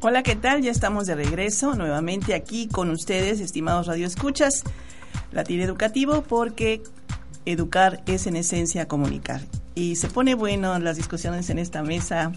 Hola, 0.01 0.23
¿qué 0.23 0.37
tal? 0.37 0.63
Ya 0.63 0.71
estamos 0.71 1.07
de 1.07 1.17
regreso 1.17 1.75
nuevamente 1.75 2.35
aquí 2.35 2.69
con 2.69 2.91
ustedes, 2.91 3.41
estimados 3.41 3.87
radioescuchas, 3.87 4.63
Latir 5.33 5.61
Educativo, 5.61 6.23
porque 6.23 6.83
educar 7.45 8.03
es 8.07 8.27
en 8.27 8.37
esencia 8.37 8.87
comunicar. 8.87 9.41
Y 9.75 9.97
se 9.97 10.09
pone 10.09 10.35
bueno 10.35 10.79
las 10.79 10.97
discusiones 10.97 11.51
en 11.51 11.59
esta 11.59 11.83
mesa 11.83 12.33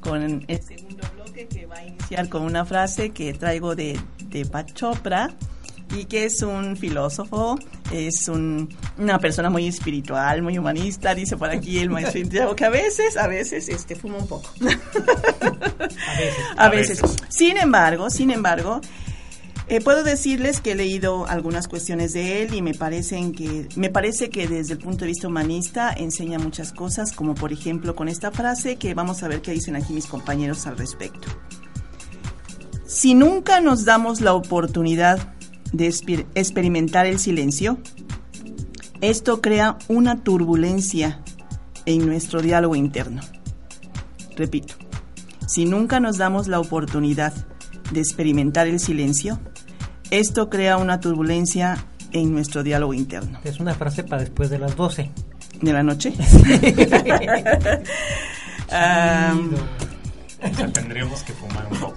con 0.00 0.44
el 0.46 0.62
segundo 0.62 1.04
bloque 1.14 1.48
que 1.48 1.66
va 1.66 1.76
a 1.76 1.86
iniciar 1.86 2.28
con 2.28 2.42
una 2.42 2.64
frase 2.64 3.10
que 3.10 3.32
traigo 3.32 3.74
de, 3.74 3.98
de 4.28 4.44
Pat 4.44 4.72
Chopra 4.72 5.34
y 5.94 6.06
que 6.06 6.24
es 6.24 6.42
un 6.42 6.76
filósofo, 6.76 7.58
es 7.92 8.28
un- 8.28 8.68
una 8.98 9.18
persona 9.18 9.50
muy 9.50 9.66
espiritual, 9.68 10.42
muy 10.42 10.58
humanista, 10.58 11.14
dice 11.14 11.36
por 11.36 11.50
aquí 11.50 11.78
el 11.78 11.90
maestro 11.90 12.20
Santiago, 12.20 12.56
que 12.56 12.64
a 12.64 12.70
veces, 12.70 13.16
a 13.16 13.26
veces, 13.28 13.68
este, 13.68 13.94
fuma 13.96 14.16
un 14.18 14.26
poco. 14.26 14.50
A 14.60 16.18
veces. 16.18 16.38
A 16.56 16.64
A 16.66 16.68
veces. 16.70 17.02
veces. 17.02 17.16
Sin 17.28 17.56
embargo, 17.56 18.10
sin 18.10 18.30
embargo, 18.30 18.80
eh, 19.68 19.80
puedo 19.80 20.02
decirles 20.04 20.60
que 20.60 20.72
he 20.72 20.74
leído 20.74 21.26
algunas 21.26 21.66
cuestiones 21.68 22.12
de 22.12 22.42
él 22.42 22.54
y 22.54 22.62
me 22.62 22.74
parecen 22.74 23.32
que 23.32 23.68
me 23.76 23.90
parece 23.90 24.30
que 24.30 24.46
desde 24.46 24.74
el 24.74 24.78
punto 24.78 25.00
de 25.04 25.06
vista 25.08 25.26
humanista 25.28 25.92
enseña 25.92 26.38
muchas 26.38 26.72
cosas, 26.72 27.12
como 27.12 27.34
por 27.34 27.52
ejemplo 27.52 27.94
con 27.96 28.08
esta 28.08 28.30
frase 28.30 28.76
que 28.76 28.94
vamos 28.94 29.22
a 29.22 29.28
ver 29.28 29.40
qué 29.42 29.52
dicen 29.52 29.74
aquí 29.76 29.92
mis 29.92 30.06
compañeros 30.06 30.66
al 30.66 30.76
respecto. 30.78 31.28
Si 32.86 33.14
nunca 33.14 33.60
nos 33.60 33.84
damos 33.84 34.20
la 34.20 34.34
oportunidad 34.34 35.34
de 35.72 35.86
experimentar 36.34 37.06
el 37.06 37.18
silencio, 37.18 37.78
esto 39.00 39.40
crea 39.40 39.78
una 39.88 40.22
turbulencia 40.22 41.20
en 41.84 42.06
nuestro 42.06 42.40
diálogo 42.42 42.76
interno. 42.76 43.22
Repito, 44.36 44.74
si 45.46 45.64
nunca 45.64 46.00
nos 46.00 46.18
damos 46.18 46.48
la 46.48 46.60
oportunidad 46.60 47.32
de 47.92 48.00
experimentar 48.00 48.66
el 48.66 48.80
silencio, 48.80 49.38
esto 50.10 50.50
crea 50.50 50.76
una 50.76 51.00
turbulencia 51.00 51.84
en 52.12 52.32
nuestro 52.32 52.62
diálogo 52.62 52.94
interno. 52.94 53.38
Es 53.44 53.60
una 53.60 53.74
frase 53.74 54.04
para 54.04 54.22
después 54.22 54.50
de 54.50 54.58
las 54.58 54.76
12. 54.76 55.10
¿De 55.60 55.72
la 55.72 55.82
noche? 55.82 56.12
O 60.42 60.54
sea, 60.54 60.68
tendríamos 60.68 61.22
que 61.22 61.32
fumar 61.32 61.66
un 61.70 61.78
poco, 61.78 61.96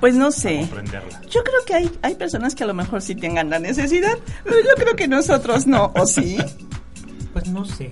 pues 0.00 0.14
no 0.14 0.30
sé. 0.32 0.58
comprenderla. 0.60 1.20
Yo 1.30 1.42
creo 1.44 1.64
que 1.66 1.74
hay, 1.74 1.90
hay 2.02 2.14
personas 2.14 2.54
que 2.54 2.64
a 2.64 2.66
lo 2.66 2.74
mejor 2.74 3.02
sí 3.02 3.14
tengan 3.14 3.50
la 3.50 3.58
necesidad, 3.58 4.16
pero 4.44 4.56
yo 4.60 4.74
creo 4.76 4.96
que 4.96 5.08
nosotros 5.08 5.66
no, 5.66 5.92
¿o 5.96 6.06
sí? 6.06 6.36
Pues 7.32 7.48
no 7.48 7.64
sé. 7.64 7.90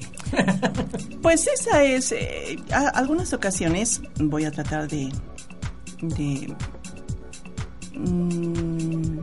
Pues 1.20 1.46
esa 1.46 1.82
es, 1.84 2.12
eh, 2.12 2.56
a- 2.72 2.88
algunas 2.88 3.32
ocasiones 3.34 4.00
voy 4.18 4.44
a 4.46 4.50
tratar 4.50 4.88
de, 4.88 5.10
de 6.00 6.54
mm, 7.94 9.18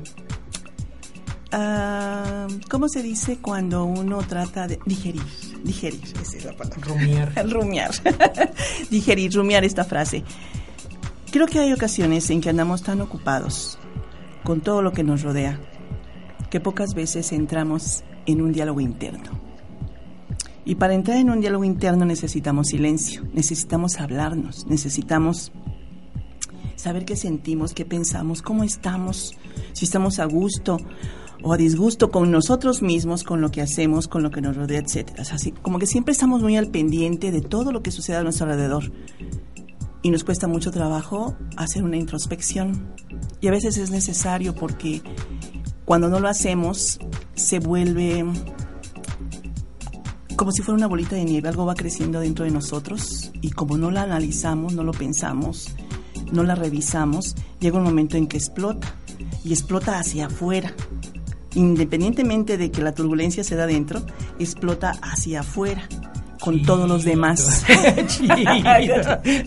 ah, 1.52 2.48
¿cómo 2.70 2.88
se 2.88 3.02
dice 3.04 3.38
cuando 3.42 3.84
uno 3.86 4.20
trata 4.20 4.68
de 4.68 4.80
digerir? 4.86 5.24
Digerir, 5.64 6.02
esa 6.22 6.38
es 6.38 6.46
la 6.46 6.54
palabra. 6.56 6.82
Rumiar. 6.88 7.34
rumiar. 7.50 7.92
Digerir, 8.90 9.34
rumiar 9.34 9.64
esta 9.64 9.84
frase. 9.84 10.24
Creo 11.32 11.48
que 11.48 11.60
hay 11.60 11.72
ocasiones 11.72 12.30
en 12.30 12.42
que 12.42 12.50
andamos 12.50 12.84
tan 12.84 13.00
ocupados 13.00 13.80
con 14.44 14.60
todo 14.60 14.82
lo 14.82 14.92
que 14.92 15.02
nos 15.02 15.22
rodea 15.22 15.58
que 16.50 16.60
pocas 16.60 16.94
veces 16.94 17.32
entramos 17.32 18.04
en 18.26 18.42
un 18.42 18.52
diálogo 18.52 18.82
interno. 18.82 19.32
Y 20.66 20.76
para 20.76 20.94
entrar 20.94 21.16
en 21.18 21.30
un 21.30 21.40
diálogo 21.40 21.64
interno 21.64 22.04
necesitamos 22.04 22.68
silencio, 22.68 23.24
necesitamos 23.34 24.02
hablarnos, 24.02 24.68
necesitamos 24.68 25.54
saber 26.76 27.06
qué 27.06 27.16
sentimos, 27.16 27.74
qué 27.74 27.86
pensamos, 27.86 28.42
cómo 28.42 28.66
estamos, 28.66 29.34
si 29.72 29.86
estamos 29.86 30.20
a 30.20 30.26
gusto 30.26 30.80
o 31.44 31.54
a 31.54 31.58
disgusto 31.58 32.12
con 32.12 32.30
nosotros 32.30 32.82
mismos, 32.82 33.24
con 33.24 33.40
lo 33.40 33.52
que 33.52 33.62
hacemos, 33.62 34.10
con 34.10 34.22
lo 34.22 34.32
que 34.32 34.42
nos 34.42 34.58
rodea, 34.58 34.86
sea, 34.86 35.06
así, 35.32 35.54
como 35.54 35.80
que 35.80 35.88
siempre 35.88 36.12
estamos 36.12 36.42
muy 36.42 36.58
al 36.58 36.68
pendiente 36.68 37.32
de 37.32 37.40
todo 37.40 37.72
lo 37.72 37.82
que 37.82 37.92
sucede 37.92 38.18
a 38.18 38.24
nuestro 38.24 38.48
alrededor. 38.48 38.92
Y 40.04 40.10
nos 40.10 40.24
cuesta 40.24 40.48
mucho 40.48 40.72
trabajo 40.72 41.36
hacer 41.58 41.84
una 41.84 41.98
introspección. 41.98 42.94
Y 43.40 43.48
a 43.48 43.52
veces 43.52 43.78
es 43.78 43.92
necesario 43.92 44.56
porque 44.56 45.02
cuando 45.86 46.10
no 46.10 46.20
lo 46.20 46.28
hacemos 46.28 47.00
se 47.36 47.60
vuelve 47.60 48.26
como 50.42 50.52
si 50.52 50.64
fuera 50.64 50.76
una 50.76 50.88
bolita 50.88 51.16
de 51.16 51.24
nieve, 51.24 51.50
algo 51.50 51.68
va 51.68 51.76
creciendo 51.76 52.20
dentro 52.20 52.46
de 52.46 52.50
nosotros 52.50 53.32
y 53.42 53.52
como 53.52 53.78
no 53.78 53.92
la 53.92 54.02
analizamos, 54.02 54.74
no 54.74 54.84
lo 54.84 54.92
pensamos, 54.92 55.68
no 56.32 56.42
la 56.42 56.56
revisamos, 56.56 57.36
llega 57.60 57.78
un 57.78 57.84
momento 57.84 58.18
en 58.18 58.26
que 58.26 58.38
explota 58.38 58.96
y 59.44 59.54
explota 59.54 60.00
hacia 60.00 60.26
afuera. 60.26 60.74
Independientemente 61.54 62.58
de 62.58 62.72
que 62.72 62.82
la 62.82 62.96
turbulencia 62.96 63.44
se 63.44 63.56
da 63.56 63.68
dentro, 63.68 64.04
explota 64.40 64.94
hacia 65.04 65.42
afuera 65.42 65.88
con 66.42 66.62
todos 66.64 66.90
los 66.90 67.06
demás. 67.06 67.64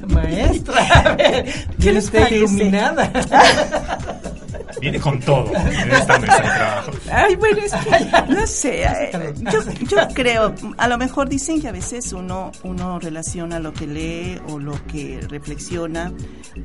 Maestra, 0.08 1.16
¿quién 1.78 1.94
les 1.94 2.04
está 2.04 2.20
parece? 2.20 2.36
iluminada? 2.36 3.10
Viene 4.80 5.00
con 5.00 5.18
todo 5.20 5.50
en 5.54 5.90
esta 5.92 6.18
mesa 6.18 6.36
de 6.36 6.42
trabajo. 6.42 6.90
Ay, 7.10 7.36
bueno, 7.36 7.58
es 7.58 7.72
que, 7.72 8.34
no 8.34 8.46
sé, 8.46 8.84
eh, 8.84 9.34
yo, 9.50 9.60
yo 9.88 10.08
creo, 10.12 10.54
a 10.76 10.88
lo 10.88 10.98
mejor 10.98 11.28
dicen 11.28 11.60
que 11.60 11.68
a 11.68 11.72
veces 11.72 12.12
uno, 12.12 12.52
uno 12.64 12.98
relaciona 12.98 13.60
lo 13.60 13.72
que 13.72 13.86
lee 13.86 14.40
o 14.48 14.58
lo 14.58 14.74
que 14.86 15.20
reflexiona 15.28 16.12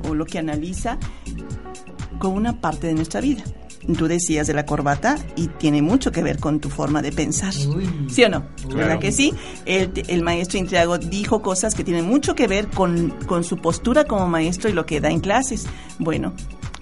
o 0.08 0.14
lo 0.14 0.26
que 0.26 0.38
analiza 0.38 0.98
con 2.18 2.32
una 2.32 2.60
parte 2.60 2.88
de 2.88 2.94
nuestra 2.94 3.20
vida. 3.20 3.42
Tú 3.96 4.06
decías 4.06 4.46
de 4.46 4.54
la 4.54 4.66
corbata 4.66 5.16
y 5.36 5.48
tiene 5.48 5.82
mucho 5.82 6.12
que 6.12 6.22
ver 6.22 6.38
con 6.38 6.60
tu 6.60 6.68
forma 6.68 7.02
de 7.02 7.12
pensar. 7.12 7.54
Uy. 7.74 7.88
¿Sí 8.08 8.22
o 8.24 8.28
no? 8.28 8.46
Claro. 8.56 8.76
¿Verdad 8.76 8.98
que 8.98 9.10
sí? 9.10 9.32
El, 9.64 9.92
el 10.06 10.22
maestro 10.22 10.58
Intriago 10.58 10.98
dijo 10.98 11.42
cosas 11.42 11.74
que 11.74 11.82
tienen 11.82 12.06
mucho 12.06 12.34
que 12.34 12.46
ver 12.46 12.68
con, 12.68 13.10
con 13.26 13.42
su 13.42 13.56
postura 13.56 14.04
como 14.04 14.28
maestro 14.28 14.68
y 14.68 14.72
lo 14.72 14.86
que 14.86 15.00
da 15.00 15.10
en 15.10 15.20
clases. 15.20 15.66
Bueno, 15.98 16.34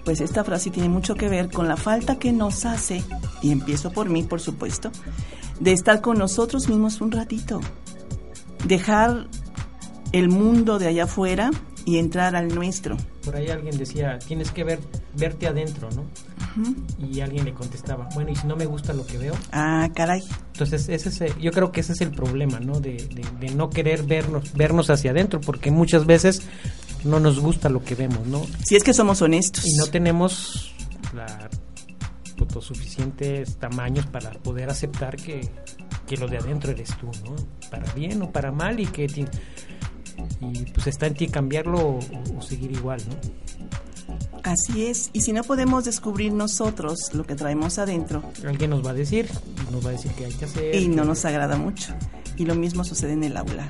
pues 0.03 0.21
esta 0.21 0.43
frase 0.43 0.71
tiene 0.71 0.89
mucho 0.89 1.15
que 1.15 1.29
ver 1.29 1.49
con 1.51 1.67
la 1.67 1.77
falta 1.77 2.17
que 2.17 2.31
nos 2.31 2.65
hace, 2.65 3.03
y 3.41 3.51
empiezo 3.51 3.91
por 3.91 4.09
mí, 4.09 4.23
por 4.23 4.41
supuesto, 4.41 4.91
de 5.59 5.71
estar 5.71 6.01
con 6.01 6.17
nosotros 6.17 6.67
mismos 6.67 6.99
un 7.01 7.11
ratito. 7.11 7.61
Dejar 8.65 9.27
el 10.11 10.29
mundo 10.29 10.79
de 10.79 10.87
allá 10.87 11.03
afuera 11.03 11.51
y 11.85 11.97
entrar 11.97 12.35
al 12.35 12.53
nuestro. 12.53 12.97
Por 13.23 13.35
ahí 13.35 13.49
alguien 13.49 13.77
decía, 13.77 14.17
tienes 14.19 14.51
que 14.51 14.63
ver, 14.63 14.79
verte 15.15 15.47
adentro, 15.47 15.89
¿no? 15.95 16.05
Y 16.99 17.21
alguien 17.21 17.45
le 17.45 17.53
contestaba, 17.53 18.09
bueno, 18.13 18.31
¿y 18.31 18.35
si 18.35 18.45
no 18.47 18.55
me 18.55 18.65
gusta 18.65 18.93
lo 18.93 19.05
que 19.05 19.17
veo? 19.17 19.33
Ah, 19.51 19.89
caray. 19.95 20.23
Entonces, 20.53 20.89
ese 20.89 21.09
es, 21.27 21.37
yo 21.37 21.51
creo 21.51 21.71
que 21.71 21.81
ese 21.81 21.93
es 21.93 22.01
el 22.01 22.11
problema, 22.11 22.59
¿no? 22.59 22.79
De, 22.79 22.93
de- 22.97 23.25
de 23.47 23.55
no 23.55 23.69
querer 23.69 24.03
vernos, 24.03 24.53
vernos 24.53 24.89
hacia 24.89 25.11
adentro, 25.11 25.39
porque 25.41 25.71
muchas 25.71 26.05
veces 26.05 26.41
no 27.03 27.19
nos 27.19 27.39
gusta 27.39 27.69
lo 27.69 27.83
que 27.83 27.95
vemos, 27.95 28.27
¿no? 28.27 28.41
Si 28.65 28.75
es 28.75 28.83
que 28.83 28.93
somos 28.93 29.21
honestos. 29.21 29.65
Y 29.65 29.73
no 29.77 29.87
tenemos 29.87 30.73
la, 31.13 31.49
los 32.53 32.65
suficientes 32.65 33.57
tamaños 33.57 34.05
para 34.07 34.31
poder 34.31 34.69
aceptar 34.69 35.15
que, 35.15 35.49
que 36.07 36.17
lo 36.17 36.27
de 36.27 36.37
adentro 36.37 36.71
eres 36.71 36.89
tú, 36.97 37.07
¿no? 37.25 37.35
Para 37.69 37.91
bien 37.93 38.21
o 38.21 38.31
para 38.31 38.51
mal 38.51 38.79
y 38.79 38.85
que 38.85 39.05
y 40.41 40.65
pues 40.73 40.87
está 40.87 41.07
en 41.07 41.13
ti 41.13 41.27
cambiarlo 41.27 41.79
o, 41.79 41.99
o 42.37 42.41
seguir 42.41 42.71
igual, 42.71 43.01
¿no? 43.07 43.15
Así 44.43 44.85
es. 44.85 45.09
Y 45.13 45.21
si 45.21 45.33
no 45.33 45.43
podemos 45.43 45.85
descubrir 45.85 46.31
nosotros 46.33 47.11
lo 47.13 47.25
que 47.25 47.35
traemos 47.35 47.77
adentro, 47.79 48.23
Alguien 48.47 48.69
nos 48.71 48.85
va 48.85 48.91
a 48.91 48.93
decir, 48.93 49.29
nos 49.71 49.85
va 49.85 49.89
a 49.89 49.93
decir 49.93 50.11
qué 50.17 50.25
hay 50.25 50.33
que 50.33 50.45
hacer. 50.45 50.75
y 50.75 50.87
no 50.87 51.03
que- 51.03 51.07
nos 51.09 51.25
agrada 51.25 51.57
mucho. 51.57 51.93
Y 52.37 52.45
lo 52.45 52.55
mismo 52.55 52.83
sucede 52.83 53.13
en 53.13 53.23
el 53.25 53.35
aula. 53.37 53.69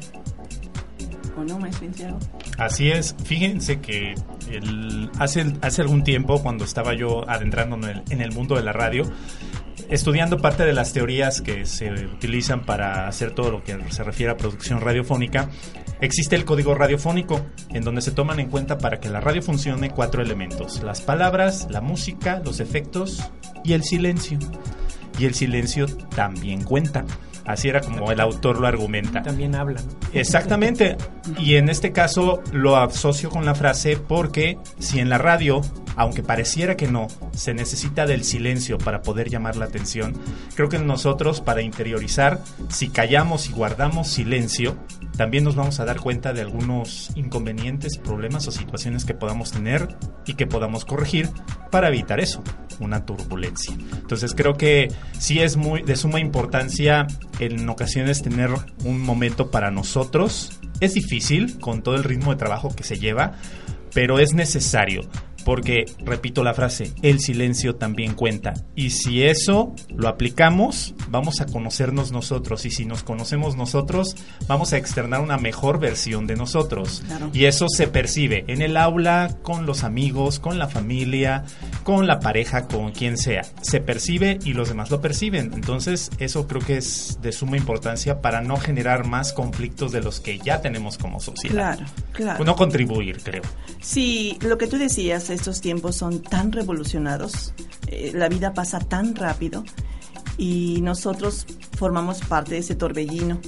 ¿O 1.38 1.44
no, 1.44 1.58
maestro 1.58 1.86
Santiago? 1.88 2.20
Así 2.58 2.92
es. 2.92 3.16
Fíjense 3.24 3.80
que 3.80 4.14
el- 4.52 5.10
hace, 5.20 5.54
hace 5.62 5.82
algún 5.82 6.04
tiempo, 6.04 6.42
cuando 6.44 6.66
estaba 6.66 6.94
yo 6.94 7.28
adentrándome 7.30 7.92
en 7.92 7.98
el, 7.98 8.04
en 8.10 8.22
el 8.22 8.32
mundo 8.34 8.56
de 8.56 8.64
la 8.64 8.74
radio, 8.74 9.04
estudiando 9.90 10.38
parte 10.38 10.66
de 10.66 10.74
las 10.74 10.92
teorías 10.94 11.42
que 11.42 11.66
se 11.66 11.90
utilizan 12.06 12.66
para 12.66 13.08
hacer 13.08 13.32
todo 13.34 13.52
lo 13.52 13.64
que 13.64 13.78
se 13.92 14.04
refiere 14.04 14.32
a 14.34 14.38
producción 14.38 14.82
radiofónica, 14.82 15.50
existe 16.02 16.36
el 16.36 16.46
código 16.46 16.76
radiofónico, 16.76 17.42
en 17.70 17.84
donde 17.84 18.02
se 18.02 18.12
toman 18.12 18.40
en 18.40 18.50
cuenta 18.50 18.78
para 18.78 19.00
que 19.00 19.10
la 19.10 19.22
radio 19.22 19.42
funcione 19.42 19.92
cuatro 19.92 20.22
elementos. 20.22 20.82
Las 20.84 21.02
palabras, 21.02 21.68
la 21.70 21.82
música, 21.82 22.42
los 22.44 22.60
efectos 22.60 23.32
y 23.64 23.74
el 23.74 23.84
silencio. 23.84 24.40
Y 25.18 25.26
el 25.26 25.34
silencio 25.34 25.86
también 26.16 26.64
cuenta. 26.64 27.06
Así 27.50 27.68
era 27.68 27.82
como 27.82 28.12
el 28.12 28.20
autor 28.20 28.60
lo 28.60 28.68
argumenta. 28.68 29.24
También 29.24 29.56
hablan. 29.56 29.84
Exactamente. 30.14 30.98
Y 31.40 31.56
en 31.56 31.70
este 31.70 31.92
caso 31.92 32.44
lo 32.52 32.78
asocio 32.78 33.32
con 33.32 33.44
la 33.44 33.56
frase 33.56 33.98
porque 33.98 34.60
si 34.78 35.00
en 35.00 35.10
la 35.10 35.18
radio, 35.18 35.62
aunque 35.96 36.22
pareciera 36.22 36.78
que 36.78 36.88
no, 36.88 37.08
se 37.32 37.56
necesita 37.56 38.06
del 38.06 38.24
silencio 38.24 38.78
para 38.78 39.02
poder 39.02 39.30
llamar 39.32 39.56
la 39.56 39.66
atención, 39.66 40.14
creo 40.54 40.70
que 40.70 40.78
nosotros 40.78 41.42
para 41.42 41.64
interiorizar, 41.64 42.40
si 42.68 42.90
callamos 42.90 43.50
y 43.50 43.54
guardamos 43.54 44.10
silencio, 44.10 44.78
también 45.20 45.44
nos 45.44 45.58
vamos 45.58 45.82
a 45.82 45.86
dar 45.86 46.00
cuenta 46.00 46.32
de 46.32 46.40
algunos 46.40 47.12
inconvenientes, 47.16 47.98
problemas 47.98 48.48
o 48.48 48.52
situaciones 48.52 49.04
que 49.04 49.14
podamos 49.14 49.52
tener 49.52 49.98
y 50.26 50.36
que 50.36 50.48
podamos 50.48 50.86
corregir 50.86 51.30
para 51.70 51.90
evitar 51.90 52.22
eso, 52.22 52.42
una 52.80 53.06
turbulencia. 53.06 53.74
Entonces 53.74 54.34
creo 54.34 54.54
que 54.54 54.88
sí 55.20 55.40
es 55.40 55.58
muy 55.58 55.82
de 55.82 55.98
suma 55.98 56.22
importancia 56.22 57.06
en 57.42 57.68
ocasiones 57.68 58.22
tener 58.22 58.50
un 58.86 59.02
momento 59.02 59.52
para 59.52 59.72
nosotros. 59.72 60.58
Es 60.80 60.94
difícil 60.94 61.60
con 61.60 61.84
todo 61.84 61.96
el 61.96 62.06
ritmo 62.06 62.32
de 62.32 62.38
trabajo 62.38 62.74
que 62.74 62.86
se 62.86 62.98
lleva, 62.98 63.34
pero 63.94 64.20
es 64.20 64.34
necesario. 64.34 65.02
Porque, 65.46 65.86
repito 66.00 66.44
la 66.44 66.54
frase, 66.54 66.94
el 67.02 67.20
silencio 67.20 67.76
también 67.76 68.14
cuenta. 68.14 68.54
Y 68.76 68.92
si 68.92 69.24
eso 69.24 69.74
lo 69.90 70.08
aplicamos, 70.08 70.94
vamos 71.10 71.42
a 71.42 71.46
conocernos 71.46 72.12
nosotros. 72.12 72.66
Y 72.66 72.72
si 72.72 72.86
nos 72.86 73.04
conocemos 73.04 73.56
nosotros, 73.56 74.16
vamos 74.48 74.74
a 74.74 74.78
externar 74.78 75.22
una 75.22 75.38
mejor 75.38 75.80
versión 75.80 76.28
de 76.28 76.36
nosotros. 76.36 77.04
Claro. 77.08 77.30
Y 77.34 77.46
eso 77.46 77.68
se 77.70 77.88
percibe 77.88 78.46
en 78.48 78.62
el 78.62 78.78
aula, 78.78 79.38
con 79.44 79.66
los 79.66 79.84
amigos, 79.84 80.40
con 80.40 80.60
la 80.60 80.68
familia, 80.68 81.44
con 81.84 82.08
la 82.08 82.20
pareja, 82.20 82.68
con 82.68 82.92
quien 82.92 83.18
sea. 83.18 83.44
Se 83.62 83.80
percibe 83.80 84.40
y 84.44 84.54
los 84.54 84.70
demás 84.70 84.92
lo 84.92 85.02
perciben. 85.02 85.52
Entonces, 85.54 86.12
eso 86.20 86.48
creo 86.48 86.62
que 86.62 86.78
es 86.78 87.20
de 87.22 87.32
suma 87.32 87.58
importancia 87.58 88.22
para 88.22 88.42
no 88.42 88.58
generar 88.58 89.06
más 89.06 89.34
conflictos 89.34 89.92
de 89.92 90.02
los 90.02 90.20
que 90.20 90.40
ya 90.40 90.62
tenemos 90.62 90.98
como 90.98 91.20
sociedad. 91.20 91.78
Claro, 91.78 91.86
claro. 92.12 92.46
No 92.46 92.56
contribuir, 92.56 93.20
creo. 93.24 93.44
Sí, 93.82 94.38
lo 94.42 94.58
que 94.58 94.68
tú 94.68 94.78
decías, 94.78 95.29
estos 95.36 95.62
tiempos 95.62 95.96
son 95.96 96.22
tan 96.22 96.52
revolucionados, 96.52 97.54
eh, 97.88 98.12
la 98.14 98.28
vida 98.30 98.54
pasa 98.54 98.80
tan 98.80 99.16
rápido 99.16 99.64
y 100.38 100.80
nosotros 100.82 101.46
formamos 101.78 102.20
parte 102.22 102.52
de 102.56 102.58
ese 102.60 102.76
torbellino. 102.76 103.40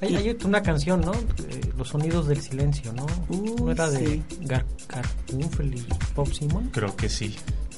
Hay, 0.00 0.14
hay 0.14 0.36
una 0.44 0.62
canción, 0.62 1.00
¿no? 1.00 1.12
Eh, 1.12 1.72
Los 1.76 1.88
sonidos 1.88 2.28
del 2.28 2.40
silencio, 2.40 2.92
¿no? 2.92 3.04
Uy, 3.28 3.54
¿No 3.60 3.70
era 3.72 3.90
de 3.90 4.06
sí. 4.06 4.22
Gar 4.42 4.64
Garfunkel 4.88 5.74
y 5.74 5.86
Bob 6.14 6.32
Simon? 6.32 6.70
Creo 6.72 6.94
que 6.94 7.08
sí. 7.08 7.34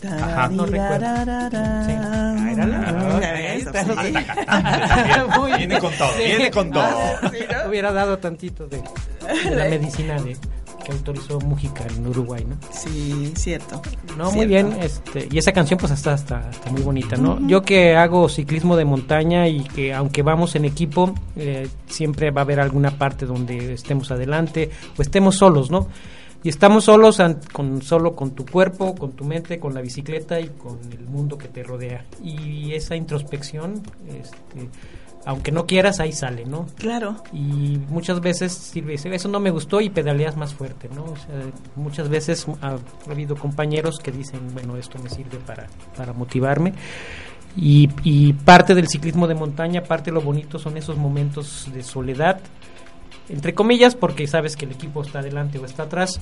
Ajá, 0.07 0.49
no 0.49 0.65
recuerdo. 0.67 1.07
Viene 5.57 5.79
con 5.79 5.93
todo, 5.93 6.13
Sí. 6.17 6.23
viene 6.25 6.51
con 6.51 6.71
todo. 6.71 6.83
Ah, 6.83 7.67
Hubiera 7.69 7.93
dado 7.93 8.19
tantito 8.19 8.67
de, 8.67 8.83
de 9.45 9.51
la 9.57 9.65
medicina 9.71 10.21
de, 10.23 10.37
que 10.91 10.97
autorizó 10.97 11.39
Mujica 11.41 11.85
en 11.87 12.07
Uruguay, 12.07 12.45
¿no? 12.49 12.57
Sí, 12.73 13.33
cierto. 13.37 13.81
No, 14.17 14.31
muy 14.33 14.47
bien, 14.47 14.77
este, 14.81 15.29
y 15.31 15.39
esa 15.39 15.53
canción 15.53 15.79
pues 15.79 15.93
está, 15.93 16.15
está, 16.15 16.49
está 16.51 16.71
muy 16.71 16.83
bonita, 16.83 17.17
¿no? 17.17 17.39
Yo 17.47 17.63
que 17.63 17.97
hago 17.97 18.29
ciclismo 18.29 18.77
de 18.77 18.85
montaña 18.85 19.49
y 19.49 19.63
que 19.65 19.95
aunque 19.95 20.23
vamos 20.23 20.55
en 20.57 20.65
equipo, 20.65 21.15
eh, 21.37 21.69
siempre 21.87 22.31
va 22.31 22.43
a 22.43 22.45
haber 22.45 22.61
alguna 22.61 22.91
parte 22.99 23.27
donde 23.27 23.75
estemos 23.75 24.11
adelante 24.11 24.71
o 24.99 25.03
estemos 25.03 25.37
solos, 25.37 25.71
¿no? 25.71 25.89
Y 26.43 26.49
estamos 26.49 26.85
solos 26.85 27.21
con 27.53 27.83
solo 27.83 28.17
con 28.17 28.31
tu 28.31 28.47
cuerpo, 28.47 28.95
con 28.95 29.13
tu 29.13 29.25
mente, 29.25 29.61
con 29.61 29.75
la 29.75 29.83
bicicleta 29.83 30.41
y 30.41 30.49
con 30.49 30.79
el 30.91 31.07
mundo 31.07 31.37
que 31.37 31.49
te 31.49 31.63
rodea. 31.63 32.07
Y 32.25 32.73
esa 32.73 32.97
introspección, 32.97 33.83
este, 34.09 34.71
aunque 35.27 35.53
no 35.53 35.67
quieras, 35.67 36.01
ahí 36.01 36.13
sale, 36.13 36.47
¿no? 36.47 36.67
Claro. 36.79 37.17
y 37.33 37.79
muchas 37.89 38.21
veces 38.21 38.53
sirve 38.53 38.95
eso 38.95 39.29
no 39.29 39.41
me 39.41 39.51
gustó 39.51 39.81
y 39.81 39.91
pedaleas 39.91 40.37
más 40.37 40.55
fuerte 40.55 40.89
no 40.95 41.05
o 41.05 41.17
sea, 41.17 41.51
muchas 41.77 42.09
veces 42.09 42.47
ha 42.63 42.79
habido 43.11 43.37
compañeros 43.37 43.99
que 43.99 44.13
dicen 44.13 44.41
bueno 44.53 44.77
esto 44.77 44.99
me 44.99 45.11
sirve 45.11 45.39
para, 45.39 45.67
para 45.97 46.13
motivarme 46.13 46.73
y, 47.57 47.89
y 48.05 48.33
parte 48.33 48.75
del 48.75 48.89
ciclismo 48.89 49.27
de 49.27 49.35
montaña 49.35 49.83
parte 49.83 50.11
de 50.11 50.15
lo 50.15 50.23
bonito 50.23 50.59
son 50.59 50.77
esos 50.77 50.97
momentos 50.97 51.69
de 51.73 51.83
soledad 51.83 52.41
entre 53.29 53.55
comillas 53.55 53.95
porque 53.95 54.27
sabes 54.27 54.57
que 54.57 54.65
el 54.65 54.73
equipo 54.73 55.03
está 55.03 55.21
adelante 55.21 55.59
o 55.59 55.65
está 55.65 55.85
atrás 55.85 56.21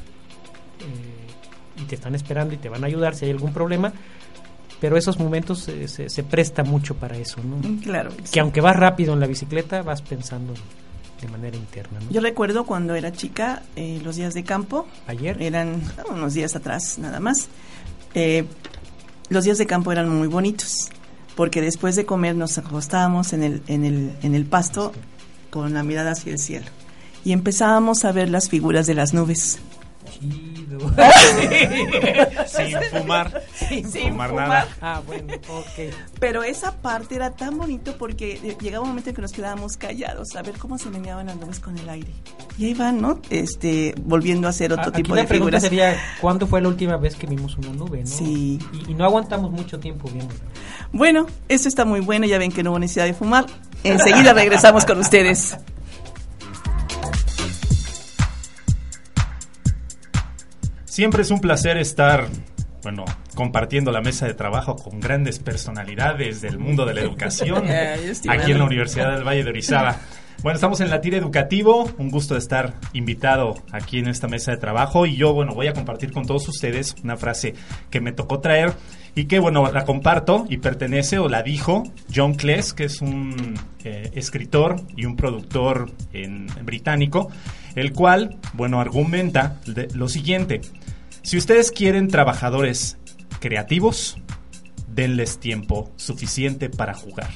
eh, 0.81 1.83
y 1.83 1.85
te 1.85 1.95
están 1.95 2.15
esperando 2.15 2.55
y 2.55 2.59
te 2.59 2.69
van 2.69 2.85
a 2.85 2.87
ayudar 2.87 3.15
si 3.15 3.27
hay 3.27 3.31
algún 3.31 3.53
problema 3.53 3.93
pero 4.81 4.97
esos 4.97 5.19
momentos 5.19 5.61
se, 5.61 5.89
se, 5.89 6.09
se 6.09 6.23
presta 6.23 6.63
mucho 6.65 6.95
para 6.95 7.17
eso 7.17 7.41
no 7.43 7.59
Claro. 7.83 8.11
que 8.31 8.41
aunque 8.41 8.61
vas 8.61 8.77
rápido 8.77 9.13
en 9.15 9.21
la 9.21 9.27
bicicleta, 9.27 9.83
vas 9.83 10.03
pensando 10.03 10.55
de 11.21 11.29
manera 11.29 11.57
interna. 11.57 11.99
¿no? 12.01 12.11
Yo 12.11 12.21
recuerdo 12.21 12.65
cuando 12.65 12.95
era 12.95 13.11
chica, 13.13 13.63
eh, 13.75 14.01
los 14.05 14.17
días 14.17 14.35
de 14.35 14.45
campo, 14.45 14.87
Ayer, 15.09 15.43
eran 15.43 15.83
unos 16.11 16.35
días 16.35 16.55
atrás 16.55 16.99
nada 16.99 17.19
más, 17.19 17.49
eh, 18.15 18.45
los 19.29 19.45
días 19.45 19.59
de 19.59 19.67
campo 19.67 19.91
eran 19.93 20.09
muy 20.09 20.29
bonitos, 20.29 20.89
porque 21.35 21.61
después 21.61 21.97
de 21.97 22.07
comer 22.07 22.37
nos 22.37 22.57
acostábamos 22.59 23.33
en 23.33 23.43
el, 23.43 23.63
en 23.67 23.85
el, 23.85 24.13
en 24.23 24.35
el 24.35 24.45
pasto 24.47 24.93
con 25.51 25.75
la 25.75 25.83
mirada 25.83 26.13
hacia 26.13 26.33
el 26.33 26.39
cielo 26.39 26.67
y 27.25 27.33
empezábamos 27.33 28.05
a 28.05 28.13
ver 28.13 28.29
las 28.31 28.49
figuras 28.49 28.87
de 28.87 28.95
las 28.95 29.13
nubes. 29.13 29.59
Sin 32.47 32.77
fumar. 32.91 33.43
Sin 33.55 33.85
fumar 33.91 34.31
fumar. 34.31 34.49
nada. 34.49 34.69
ah, 34.81 35.03
bueno, 35.07 35.35
ok. 35.49 35.95
Pero 36.21 36.43
esa 36.43 36.73
parte 36.77 37.15
era 37.17 37.31
tan 37.31 37.57
bonito 37.59 37.97
porque 37.99 38.41
eh, 38.43 38.57
llegaba 38.61 38.83
un 38.83 38.89
momento 38.91 39.11
en 39.11 39.17
que 39.17 39.23
nos 39.23 39.33
quedábamos 39.33 39.77
callados 39.77 40.35
a 40.37 40.43
ver 40.43 40.57
cómo 40.59 40.79
se 40.79 40.91
meneaban 40.91 41.27
las 41.27 41.37
nubes 41.37 41.61
con 41.61 41.77
el 41.79 41.89
aire. 41.89 42.11
Y 42.59 42.67
ahí 42.67 42.75
van, 42.75 43.01
¿no? 43.01 43.21
Este, 43.31 43.95
volviendo 44.03 44.47
a 44.47 44.51
hacer 44.51 44.73
otro 44.73 44.87
A- 44.87 44.89
Aquí 44.89 45.03
tipo 45.03 45.15
la 45.15 45.23
de 45.23 45.29
pregunta 45.29 45.61
figuras. 45.61 45.63
sería, 45.93 46.17
¿cuándo 46.21 46.47
fue 46.47 46.61
la 46.61 46.69
última 46.69 46.97
vez 46.97 47.15
que 47.17 47.27
vimos 47.27 47.57
una 47.59 47.71
nube? 47.71 48.01
¿no? 48.01 48.07
Sí. 48.07 48.59
Y, 48.73 48.91
y 48.93 48.95
no 48.95 49.05
aguantamos 49.05 49.51
mucho 49.51 49.79
tiempo 49.79 50.09
viendo. 50.11 50.35
Bueno, 50.93 51.27
esto 51.49 51.69
está 51.69 51.85
muy 51.85 52.01
bueno, 52.01 52.27
ya 52.27 52.39
ven 52.39 52.51
que 52.51 52.63
no 52.63 52.71
hubo 52.71 52.79
necesidad 52.79 53.05
de 53.07 53.15
fumar. 53.15 53.47
Enseguida 53.85 54.33
regresamos 54.33 54.85
con 54.85 54.99
ustedes. 54.99 55.57
Siempre 60.99 61.23
es 61.23 61.31
un 61.31 61.39
placer 61.41 61.77
estar, 61.77 62.27
bueno, 62.83 63.05
compartiendo 63.37 63.93
la 63.93 64.01
mesa 64.01 64.27
de 64.27 64.35
trabajo 64.35 64.75
con 64.75 64.99
grandes 64.99 65.39
personalidades 65.39 66.41
del 66.41 66.59
mundo 66.59 66.85
de 66.87 66.95
la 66.95 67.03
educación 67.03 67.63
aquí 68.29 68.51
en 68.51 68.59
la 68.59 68.65
Universidad 68.65 69.15
del 69.15 69.23
Valle 69.23 69.45
de 69.45 69.51
Orizaba. 69.51 69.97
Bueno, 70.43 70.57
estamos 70.57 70.81
en 70.81 70.91
la 70.91 71.01
tira 71.01 71.17
educativo, 71.17 71.89
un 71.99 72.11
gusto 72.11 72.35
de 72.35 72.41
estar 72.41 72.75
invitado 72.95 73.55
aquí 73.71 74.01
en 74.01 74.09
esta 74.09 74.27
mesa 74.27 74.51
de 74.51 74.57
trabajo 74.57 75.07
y 75.07 75.15
yo, 75.15 75.33
bueno, 75.35 75.55
voy 75.55 75.69
a 75.69 75.73
compartir 75.73 76.11
con 76.11 76.27
todos 76.27 76.49
ustedes 76.49 76.97
una 77.05 77.17
frase 77.17 77.55
que 77.91 78.01
me 78.01 78.11
tocó 78.11 78.41
traer 78.41 78.73
y 79.15 79.27
que, 79.27 79.39
bueno, 79.39 79.71
la 79.71 79.85
comparto 79.85 80.47
y 80.49 80.57
pertenece 80.57 81.21
o 81.21 81.29
la 81.29 81.45
dijo 81.45 81.85
John 82.13 82.35
Cleese, 82.35 82.75
que 82.75 82.85
es 82.85 83.01
un 83.03 83.55
eh, 83.85 84.11
escritor 84.15 84.81
y 84.97 85.05
un 85.05 85.15
productor 85.15 85.93
en- 86.13 86.49
británico, 86.65 87.31
el 87.77 87.93
cual, 87.93 88.37
bueno, 88.55 88.81
argumenta 88.81 89.61
de- 89.65 89.87
lo 89.95 90.09
siguiente. 90.09 90.61
Si 91.29 91.37
ustedes 91.37 91.71
quieren 91.71 92.09
trabajadores 92.09 92.97
creativos, 93.39 94.17
denles 94.87 95.39
tiempo 95.39 95.93
suficiente 95.97 96.71
para 96.71 96.95
jugar. 96.95 97.29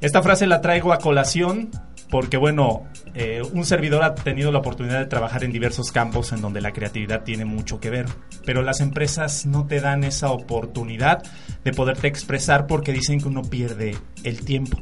Esta 0.00 0.22
frase 0.22 0.46
la 0.46 0.60
traigo 0.60 0.92
a 0.92 0.98
colación 0.98 1.68
porque, 2.10 2.36
bueno, 2.36 2.84
eh, 3.14 3.42
un 3.52 3.64
servidor 3.64 4.04
ha 4.04 4.14
tenido 4.14 4.52
la 4.52 4.60
oportunidad 4.60 5.00
de 5.00 5.06
trabajar 5.06 5.42
en 5.42 5.50
diversos 5.50 5.90
campos 5.90 6.30
en 6.30 6.40
donde 6.40 6.60
la 6.60 6.72
creatividad 6.72 7.24
tiene 7.24 7.44
mucho 7.44 7.80
que 7.80 7.90
ver, 7.90 8.06
pero 8.46 8.62
las 8.62 8.80
empresas 8.80 9.44
no 9.44 9.66
te 9.66 9.80
dan 9.80 10.04
esa 10.04 10.30
oportunidad 10.30 11.24
de 11.64 11.72
poderte 11.72 12.06
expresar 12.06 12.68
porque 12.68 12.92
dicen 12.92 13.18
que 13.18 13.26
uno 13.26 13.42
pierde 13.42 13.96
el 14.22 14.44
tiempo. 14.44 14.80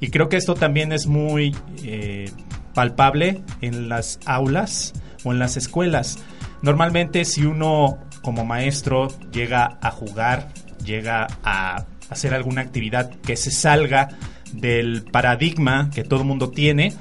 Y 0.00 0.10
creo 0.10 0.28
que 0.28 0.38
esto 0.38 0.56
también 0.56 0.90
es 0.90 1.06
muy 1.06 1.54
eh, 1.84 2.32
palpable 2.74 3.44
en 3.60 3.88
las 3.88 4.18
aulas 4.26 4.92
o 5.22 5.30
en 5.30 5.38
las 5.38 5.56
escuelas. 5.56 6.18
Normalmente 6.62 7.24
si 7.24 7.44
uno 7.44 7.98
como 8.22 8.44
maestro 8.44 9.08
llega 9.30 9.78
a 9.80 9.90
jugar, 9.90 10.52
llega 10.84 11.26
a 11.44 11.86
hacer 12.08 12.34
alguna 12.34 12.62
actividad 12.62 13.10
que 13.20 13.36
se 13.36 13.50
salga 13.50 14.08
del 14.52 15.04
paradigma 15.04 15.90
que 15.90 16.04
todo 16.04 16.20
el 16.20 16.26
mundo 16.26 16.50
tiene, 16.50 16.92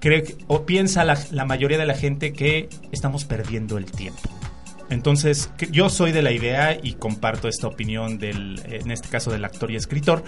cree 0.00 0.36
o 0.46 0.66
piensa 0.66 1.04
la, 1.04 1.18
la 1.30 1.44
mayoría 1.44 1.78
de 1.78 1.86
la 1.86 1.94
gente 1.94 2.32
que 2.32 2.68
estamos 2.92 3.24
perdiendo 3.24 3.78
el 3.78 3.86
tiempo. 3.86 4.28
Entonces, 4.88 5.50
yo 5.70 5.88
soy 5.90 6.12
de 6.12 6.22
la 6.22 6.30
idea 6.30 6.78
y 6.80 6.94
comparto 6.94 7.48
esta 7.48 7.66
opinión 7.66 8.18
del, 8.18 8.62
en 8.66 8.90
este 8.90 9.08
caso 9.08 9.32
del 9.32 9.44
actor 9.44 9.70
y 9.70 9.76
escritor, 9.76 10.22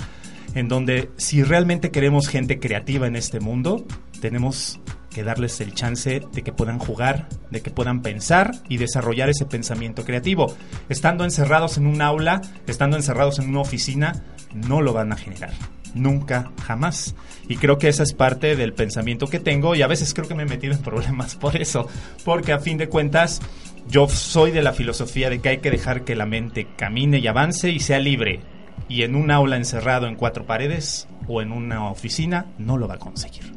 en 0.55 0.69
donde 0.69 1.11
si 1.17 1.43
realmente 1.43 1.91
queremos 1.91 2.29
gente 2.29 2.59
creativa 2.59 3.07
en 3.07 3.15
este 3.15 3.39
mundo, 3.39 3.87
tenemos 4.21 4.81
darles 5.25 5.61
el 5.61 5.75
chance 5.75 6.21
de 6.33 6.43
que 6.43 6.53
puedan 6.53 6.79
jugar, 6.79 7.29
de 7.51 7.61
que 7.61 7.71
puedan 7.71 8.03
pensar 8.03 8.53
y 8.69 8.77
desarrollar 8.77 9.29
ese 9.29 9.47
pensamiento 9.47 10.05
creativo. 10.05 10.55
Estando 10.89 11.25
encerrados 11.25 11.79
en 11.79 11.87
un 11.87 12.03
aula, 12.03 12.41
estando 12.67 12.97
encerrados 12.97 13.39
en 13.39 13.49
una 13.49 13.61
oficina, 13.61 14.25
no 14.53 14.81
lo 14.83 14.93
van 14.93 15.13
a 15.13 15.17
generar. 15.17 15.53
Nunca, 15.95 16.53
jamás. 16.63 17.15
Y 17.49 17.57
creo 17.57 17.79
que 17.79 17.89
esa 17.89 18.03
es 18.03 18.13
parte 18.13 18.57
del 18.57 18.75
pensamiento 18.75 19.27
que 19.27 19.41
tengo 19.41 19.75
y 19.75 19.83
a 19.83 19.87
veces 19.87 20.15
creo 20.15 20.29
que 20.29 20.35
me 20.35 20.43
he 20.43 20.47
metido 20.47 20.75
en 20.75 20.83
problemas 20.83 21.35
por 21.37 21.57
eso. 21.57 21.89
Porque 22.25 22.53
a 22.53 22.59
fin 22.59 22.79
de 22.79 22.89
cuentas, 22.89 23.41
yo 23.89 24.09
soy 24.09 24.51
de 24.51 24.63
la 24.63 24.73
filosofía 24.73 25.31
de 25.31 25.41
que 25.41 25.49
hay 25.49 25.59
que 25.59 25.71
dejar 25.71 26.05
que 26.05 26.17
la 26.17 26.27
mente 26.27 26.67
camine 26.77 27.19
y 27.19 27.27
avance 27.27 27.71
y 27.71 27.81
sea 27.81 27.99
libre. 27.99 28.41
Y 28.89 29.03
en 29.03 29.15
un 29.15 29.31
aula 29.31 29.57
encerrado 29.57 30.07
en 30.07 30.17
cuatro 30.17 30.47
paredes 30.47 31.09
o 31.27 31.43
en 31.43 31.53
una 31.53 31.91
oficina 31.91 32.47
no 32.59 32.77
lo 32.77 32.89
va 32.89 32.95
a 32.95 32.99
conseguir. 32.99 33.53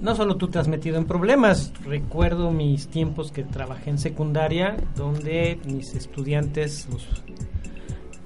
No 0.00 0.14
solo 0.14 0.36
tú 0.36 0.48
te 0.48 0.58
has 0.58 0.68
metido 0.68 0.98
en 0.98 1.06
problemas, 1.06 1.72
recuerdo 1.84 2.50
mis 2.50 2.88
tiempos 2.88 3.32
que 3.32 3.42
trabajé 3.44 3.90
en 3.90 3.98
secundaria, 3.98 4.76
donde 4.94 5.58
mis 5.66 5.94
estudiantes, 5.94 6.86
los- 6.92 7.08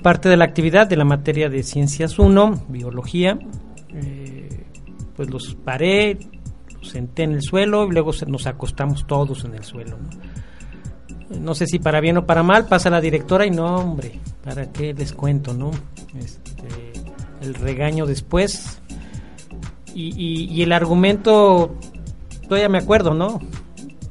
parte 0.02 0.28
de 0.28 0.36
la 0.36 0.44
actividad 0.46 0.86
de 0.88 0.96
la 0.96 1.04
materia 1.04 1.48
de 1.48 1.62
ciencias 1.62 2.18
1, 2.18 2.64
biología, 2.68 3.38
eh, 3.94 4.64
pues 5.14 5.30
los 5.30 5.54
paré, 5.54 6.18
los 6.78 6.88
senté 6.88 7.22
en 7.24 7.32
el 7.32 7.42
suelo 7.42 7.86
y 7.86 7.92
luego 7.92 8.12
se- 8.12 8.26
nos 8.26 8.46
acostamos 8.46 9.06
todos 9.06 9.44
en 9.44 9.54
el 9.54 9.62
suelo. 9.64 9.96
¿no? 11.30 11.38
No 11.38 11.54
sé 11.54 11.66
si 11.66 11.78
para 11.78 12.00
bien 12.00 12.16
o 12.16 12.26
para 12.26 12.42
mal, 12.42 12.66
pasa 12.66 12.90
la 12.90 13.00
directora 13.00 13.46
y 13.46 13.50
no, 13.50 13.76
hombre, 13.76 14.18
¿para 14.42 14.72
qué 14.72 14.92
les 14.92 15.12
cuento, 15.12 15.54
no? 15.54 15.70
Este, 16.18 16.66
el 17.42 17.54
regaño 17.54 18.06
después, 18.06 18.79
y, 19.94 20.12
y- 20.16 20.44
y 20.52 20.62
el 20.62 20.72
argumento, 20.72 21.74
todavía 22.48 22.68
me 22.68 22.78
acuerdo, 22.78 23.14
¿no? 23.14 23.40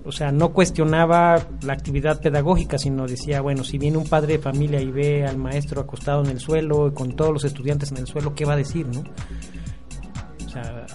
O 0.05 0.11
sea, 0.11 0.31
no 0.31 0.49
cuestionaba 0.53 1.39
la 1.61 1.73
actividad 1.73 2.19
pedagógica, 2.19 2.77
sino 2.79 3.05
decía, 3.05 3.41
bueno, 3.41 3.63
si 3.63 3.77
viene 3.77 3.97
un 3.97 4.07
padre 4.07 4.33
de 4.33 4.39
familia 4.39 4.81
y 4.81 4.89
ve 4.91 5.25
al 5.25 5.37
maestro 5.37 5.81
acostado 5.81 6.23
en 6.23 6.31
el 6.31 6.39
suelo 6.39 6.87
y 6.87 6.91
con 6.93 7.15
todos 7.15 7.31
los 7.31 7.43
estudiantes 7.43 7.91
en 7.91 7.97
el 7.97 8.07
suelo, 8.07 8.33
¿qué 8.33 8.45
va 8.45 8.53
a 8.53 8.57
decir, 8.57 8.87
no? 8.87 9.03
O 10.47 10.49
sea, 10.49 10.85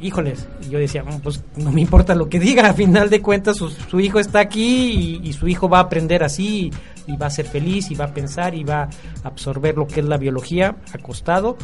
híjoles, 0.00 0.46
yo 0.70 0.78
decía, 0.78 1.02
"Mm, 1.02 1.20
pues 1.22 1.42
no 1.56 1.72
me 1.72 1.80
importa 1.80 2.14
lo 2.14 2.28
que 2.28 2.38
diga, 2.38 2.68
a 2.68 2.74
final 2.74 3.08
de 3.10 3.22
cuentas 3.22 3.56
su, 3.56 4.00
hijo 4.00 4.18
está 4.18 4.40
aquí 4.40 5.20
y, 5.24 5.32
su 5.32 5.48
hijo 5.48 5.68
va 5.68 5.78
a 5.78 5.82
aprender 5.82 6.22
así 6.22 6.70
y 7.06 7.16
va 7.16 7.26
a 7.26 7.30
ser 7.30 7.46
feliz 7.46 7.90
y 7.90 7.94
va 7.94 8.06
a 8.06 8.14
pensar 8.14 8.54
y 8.54 8.64
va 8.64 8.82
a 8.82 8.88
absorber 9.28 9.76
lo 9.76 9.86
que 9.86 10.00
es 10.00 10.06
la 10.06 10.18
biología 10.18 10.76
acostado 10.92 11.56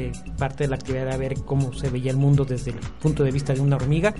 que 0.00 0.12
parte 0.38 0.64
de 0.64 0.68
la 0.70 0.76
actividad 0.76 1.08
era 1.08 1.16
ver 1.16 1.34
cómo 1.44 1.72
se 1.74 1.90
veía 1.90 2.10
el 2.10 2.16
mundo 2.16 2.44
desde 2.44 2.70
el 2.70 2.78
punto 3.02 3.22
de 3.24 3.30
vista 3.30 3.52
de 3.52 3.60
una 3.60 3.76
hormiga 3.76 4.14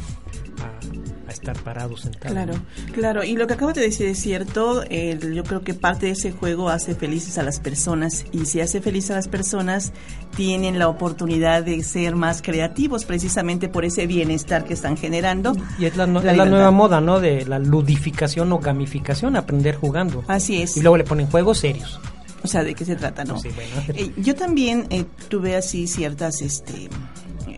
a, 0.60 1.28
a 1.28 1.32
estar 1.32 1.56
parado 1.62 1.96
sentado. 1.96 2.34
Claro, 2.34 2.52
claro. 2.92 3.24
Y 3.24 3.36
lo 3.36 3.46
que 3.46 3.54
acabo 3.54 3.72
de 3.72 3.80
decir 3.80 4.06
es 4.08 4.18
cierto. 4.18 4.84
yo 4.84 5.44
creo 5.44 5.62
que 5.62 5.72
parte 5.74 6.06
de 6.06 6.12
ese 6.12 6.32
juego 6.32 6.68
hace 6.68 6.94
felices 6.94 7.38
a 7.38 7.42
las 7.42 7.60
personas. 7.60 8.26
Y 8.32 8.44
si 8.46 8.60
hace 8.60 8.80
felices 8.82 9.12
a 9.12 9.14
las 9.14 9.28
personas, 9.28 9.92
tienen 10.36 10.78
la 10.78 10.88
oportunidad 10.88 11.62
de 11.64 11.82
ser 11.82 12.14
más 12.16 12.42
creativos 12.42 13.04
precisamente 13.06 13.68
por 13.68 13.84
ese 13.84 14.06
bienestar 14.06 14.64
que 14.64 14.74
están 14.74 14.96
generando. 14.96 15.56
Y 15.78 15.86
es 15.86 15.96
la, 15.96 16.06
no- 16.06 16.20
La 16.20 16.32
es 16.32 16.36
la 16.38 16.44
nueva 16.44 16.70
moda, 16.72 17.00
¿no? 17.00 17.20
De 17.20 17.46
la 17.46 17.58
ludificación 17.58 18.52
o 18.52 18.58
gamificación, 18.58 19.36
aprender 19.36 19.76
jugando. 19.76 20.24
Así 20.28 20.60
es. 20.62 20.76
Y 20.76 20.82
luego 20.82 20.96
le 20.98 21.04
ponen 21.04 21.26
juegos 21.26 21.58
serios. 21.58 21.98
O 22.42 22.48
sea, 22.48 22.64
¿de 22.64 22.74
qué 22.74 22.84
se 22.84 22.96
trata, 22.96 23.24
no? 23.24 23.38
Sí, 23.38 23.48
bueno. 23.48 23.70
Eh, 23.94 24.12
yo 24.18 24.34
también 24.34 24.86
eh, 24.90 25.04
tuve 25.28 25.56
así 25.56 25.86
ciertas 25.86 26.40
este, 26.42 26.88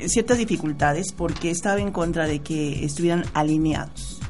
ciertas 0.08 0.38
dificultades 0.38 1.12
porque 1.12 1.50
estaba 1.50 1.80
en 1.80 1.92
contra 1.92 2.26
de 2.26 2.40
que 2.40 2.84
estuvieran 2.84 3.24
alineados. 3.34 4.20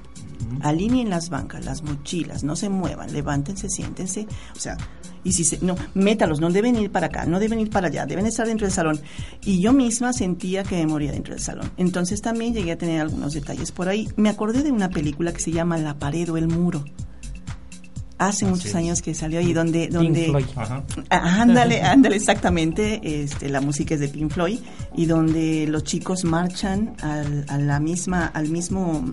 Alineen 0.61 1.09
las 1.09 1.31
bancas, 1.31 1.65
las 1.65 1.83
mochilas, 1.83 2.45
no 2.45 2.57
se 2.57 2.69
muevan, 2.69 3.13
levántense, 3.13 3.71
siéntense, 3.71 4.27
o 4.55 4.61
sea, 4.61 4.77
y 5.25 5.33
si 5.33 5.45
se, 5.45 5.59
no, 5.63 5.77
métalos, 5.95 6.41
no 6.41 6.51
deben 6.51 6.77
ir 6.77 6.91
para 6.91 7.07
acá, 7.07 7.27
no 7.27 7.39
deben 7.39 7.61
ir 7.61 7.71
para 7.71 7.87
allá, 7.87 8.07
deben 8.07 8.27
estar 8.27 8.47
dentro 8.47 8.67
del 8.67 8.75
salón. 8.75 9.01
Y 9.45 9.61
yo 9.61 9.73
misma 9.73 10.13
sentía 10.13 10.65
que 10.65 10.77
me 10.77 10.87
moría 10.87 11.13
dentro 11.13 11.35
del 11.35 11.43
salón. 11.43 11.71
Entonces 11.77 12.21
también 12.21 12.55
llegué 12.55 12.73
a 12.73 12.79
tener 12.79 13.01
algunos 13.01 13.33
detalles 13.33 13.71
por 13.71 13.89
ahí. 13.89 14.09
Me 14.17 14.29
acordé 14.29 14.63
de 14.63 14.73
una 14.73 14.91
película 14.91 15.33
que 15.33 15.41
se 15.41 15.53
llama 15.53 15.79
La 15.79 15.99
pared 15.99 16.29
o 16.29 16.37
el 16.37 16.49
muro. 16.49 16.85
Hace 18.19 18.45
muchos 18.47 18.67
es. 18.67 18.75
años 18.77 19.03
que 19.03 19.15
salió 19.15 19.41
y 19.41 19.53
donde, 19.53 19.89
Pink 19.89 19.93
donde 19.93 20.25
Floyd. 20.27 20.45
Ajá. 20.55 20.85
Ah, 21.11 21.43
Ándale, 21.43 21.83
ándale, 21.83 22.17
exactamente. 22.17 23.01
Este, 23.23 23.49
la 23.49 23.61
música 23.61 23.95
es 23.95 24.01
de 24.01 24.09
Pink 24.09 24.31
Floyd 24.33 24.61
y 24.97 25.07
donde 25.07 25.67
los 25.69 25.83
chicos 25.85 26.25
marchan 26.25 26.95
al, 27.03 27.45
a 27.49 27.59
la 27.59 27.81
misma, 27.81 28.27
al 28.27 28.49
mismo 28.49 29.05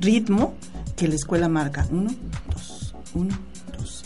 ritmo 0.00 0.54
que 0.96 1.08
la 1.08 1.14
escuela 1.14 1.48
marca. 1.48 1.86
Uno, 1.90 2.10
dos, 2.52 2.94
uno, 3.14 3.34
dos. 3.78 4.04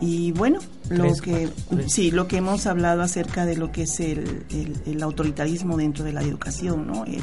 Y 0.00 0.32
bueno, 0.32 0.58
lo 0.90 1.04
Tres, 1.04 1.20
que 1.20 1.48
cuatro, 1.66 1.88
sí, 1.88 2.10
lo 2.10 2.26
que 2.26 2.38
hemos 2.38 2.66
hablado 2.66 3.02
acerca 3.02 3.46
de 3.46 3.56
lo 3.56 3.70
que 3.70 3.82
es 3.82 4.00
el, 4.00 4.44
el- 4.50 4.82
el 4.86 5.02
autoritarismo 5.02 5.76
dentro 5.76 6.04
de 6.04 6.12
la 6.12 6.22
educación, 6.22 6.86
¿no? 6.88 7.04
El, 7.04 7.22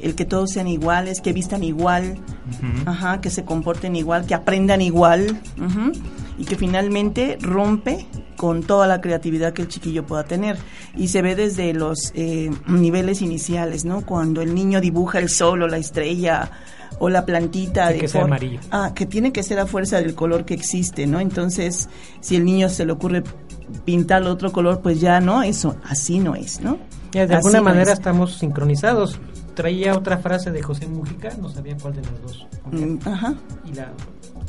el 0.00 0.14
que 0.14 0.24
todos 0.24 0.50
sean 0.50 0.68
iguales, 0.68 1.20
que 1.20 1.32
vistan 1.32 1.62
igual. 1.64 2.18
Ajá, 2.86 3.20
que 3.20 3.30
se 3.30 3.44
comporten 3.44 3.96
igual, 3.96 4.26
que 4.26 4.34
aprendan 4.34 4.80
igual 4.82 5.40
y 6.38 6.44
que 6.44 6.56
finalmente 6.56 7.38
rompe 7.40 8.06
con 8.36 8.62
toda 8.62 8.86
la 8.86 9.00
creatividad 9.00 9.52
que 9.52 9.62
el 9.62 9.68
chiquillo 9.68 10.04
pueda 10.06 10.24
tener. 10.24 10.56
Y 10.96 11.08
se 11.08 11.22
ve 11.22 11.34
desde 11.36 11.72
los 11.74 12.12
eh, 12.14 12.50
niveles 12.66 13.22
iniciales, 13.22 13.84
¿no? 13.84 14.00
Cuando 14.04 14.42
el 14.42 14.54
niño 14.54 14.80
dibuja 14.80 15.18
el 15.20 15.28
sol 15.28 15.62
o 15.62 15.68
la 15.68 15.78
estrella 15.78 16.50
o 16.98 17.08
la 17.08 17.24
plantita. 17.24 17.84
Tiene 17.88 17.94
de 17.94 18.00
que 18.00 18.08
for- 18.08 18.22
amarillo. 18.24 18.60
Ah, 18.70 18.92
que 18.94 19.06
tiene 19.06 19.32
que 19.32 19.42
ser 19.42 19.58
a 19.60 19.66
fuerza 19.66 19.98
del 20.00 20.14
color 20.14 20.44
que 20.44 20.54
existe, 20.54 21.06
¿no? 21.06 21.20
Entonces, 21.20 21.88
si 22.20 22.36
el 22.36 22.44
niño 22.44 22.68
se 22.68 22.84
le 22.84 22.92
ocurre 22.92 23.22
pintar 23.84 24.22
otro 24.24 24.52
color, 24.52 24.80
pues 24.82 25.00
ya 25.00 25.20
no, 25.20 25.42
eso 25.42 25.76
así 25.84 26.18
no 26.18 26.34
es, 26.34 26.60
¿no? 26.60 26.78
Ya, 27.12 27.26
de 27.26 27.34
Así 27.34 27.46
alguna 27.46 27.58
no 27.58 27.64
manera 27.64 27.92
es. 27.92 27.98
estamos 27.98 28.36
sincronizados. 28.38 29.18
Traía 29.54 29.94
otra 29.94 30.18
frase 30.18 30.50
de 30.50 30.62
José 30.62 30.86
Mujica, 30.86 31.36
no 31.38 31.48
sabía 31.48 31.76
cuál 31.76 31.94
de 31.94 32.02
las 32.02 32.22
dos. 32.22 32.46
Mm, 32.70 32.96
Ajá. 33.06 33.34
Y 33.66 33.74
la, 33.74 33.92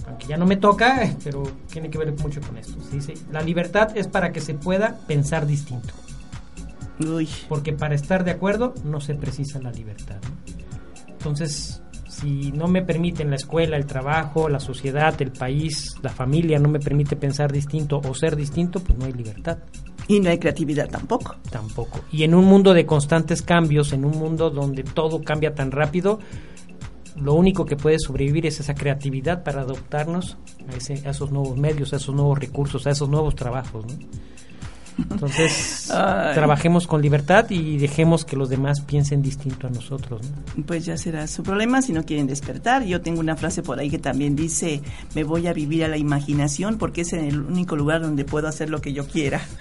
aunque 0.08 0.28
ya 0.28 0.38
no 0.38 0.46
me 0.46 0.58
toca, 0.58 1.04
eh, 1.04 1.16
pero 1.24 1.44
tiene 1.72 1.90
que 1.90 1.98
ver 1.98 2.14
mucho 2.20 2.42
con 2.42 2.58
esto. 2.58 2.82
Se 2.82 2.96
dice, 2.96 3.14
la 3.32 3.42
libertad 3.42 3.96
es 3.96 4.08
para 4.08 4.32
que 4.32 4.42
se 4.42 4.54
pueda 4.54 4.98
pensar 5.08 5.46
distinto. 5.46 5.94
Uy. 7.00 7.28
Porque 7.50 7.74
para 7.74 7.96
estar 7.96 8.24
de 8.24 8.32
acuerdo 8.32 8.74
no 8.84 9.02
se 9.02 9.16
precisa 9.16 9.60
la 9.60 9.72
libertad. 9.72 10.18
¿no? 10.24 11.12
Entonces, 11.12 11.82
si 12.08 12.52
no 12.52 12.68
me 12.68 12.84
permiten 12.84 13.30
la 13.30 13.38
escuela, 13.38 13.76
el 13.76 13.86
trabajo, 13.86 14.50
la 14.50 14.60
sociedad, 14.60 15.20
el 15.22 15.32
país, 15.32 15.96
la 16.02 16.10
familia, 16.10 16.60
no 16.60 16.70
me 16.70 16.80
permite 16.80 17.16
pensar 17.16 17.52
distinto 17.52 18.00
o 18.04 18.14
ser 18.14 18.36
distinto, 18.36 18.80
pues 18.80 18.98
no 18.98 19.06
hay 19.06 19.14
libertad. 19.14 19.58
Y 20.08 20.20
no 20.20 20.30
hay 20.30 20.38
creatividad 20.38 20.90
tampoco. 20.90 21.36
Tampoco. 21.50 22.02
Y 22.12 22.24
en 22.24 22.36
un 22.36 22.46
mundo 22.46 22.74
de 22.74 22.86
constantes 22.86 23.42
cambios, 23.42 23.94
en 23.94 24.04
un 24.06 24.18
mundo 24.18 24.50
donde 24.50 24.84
todo 24.84 25.22
cambia 25.24 25.56
tan 25.56 25.72
rápido, 25.72 26.20
lo 27.16 27.34
único 27.36 27.66
que 27.66 27.76
puede 27.76 28.00
sobrevivir 28.00 28.46
es 28.48 28.60
esa 28.60 28.74
creatividad 28.74 29.44
para 29.44 29.62
adoptarnos 29.62 30.38
a, 30.72 30.76
ese- 30.76 31.08
a 31.08 31.12
esos 31.12 31.32
nuevos 31.32 31.58
medios, 31.58 31.94
a 31.94 31.98
esos 31.98 32.14
nuevos 32.16 32.38
recursos, 32.40 32.86
a 32.88 32.92
esos 32.92 33.08
nuevos 33.08 33.36
trabajos. 33.36 33.86
¿no? 33.86 33.94
Entonces, 35.12 35.90
Ay. 35.94 36.34
trabajemos 36.36 36.86
con 36.86 37.02
libertad 37.02 37.50
y 37.50 37.78
dejemos 37.78 38.26
que 38.26 38.36
los 38.36 38.50
demás 38.50 38.82
piensen 38.82 39.22
distinto 39.22 39.68
a 39.68 39.70
nosotros. 39.70 40.22
¿no? 40.56 40.66
Pues 40.66 40.86
ya 40.86 40.98
será 40.98 41.26
su 41.28 41.44
problema 41.44 41.82
si 41.82 41.94
no 41.94 42.04
quieren 42.04 42.28
despertar. 42.28 42.84
Yo 42.84 43.02
tengo 43.02 43.20
una 43.20 43.36
frase 43.36 43.64
por 43.64 43.80
ahí 43.80 43.90
que 43.90 44.00
también 44.00 44.36
dice, 44.36 44.82
me 45.16 45.24
voy 45.24 45.48
a 45.48 45.54
vivir 45.54 45.84
a 45.84 45.88
la 45.88 45.98
imaginación 45.98 46.78
porque 46.78 47.02
es 47.02 47.14
el 47.14 47.40
único 47.42 47.76
lugar 47.76 48.02
donde 48.02 48.24
puedo 48.26 48.48
hacer 48.48 48.70
lo 48.70 48.82
que 48.82 48.94
yo 48.94 49.08
quiera. 49.08 49.42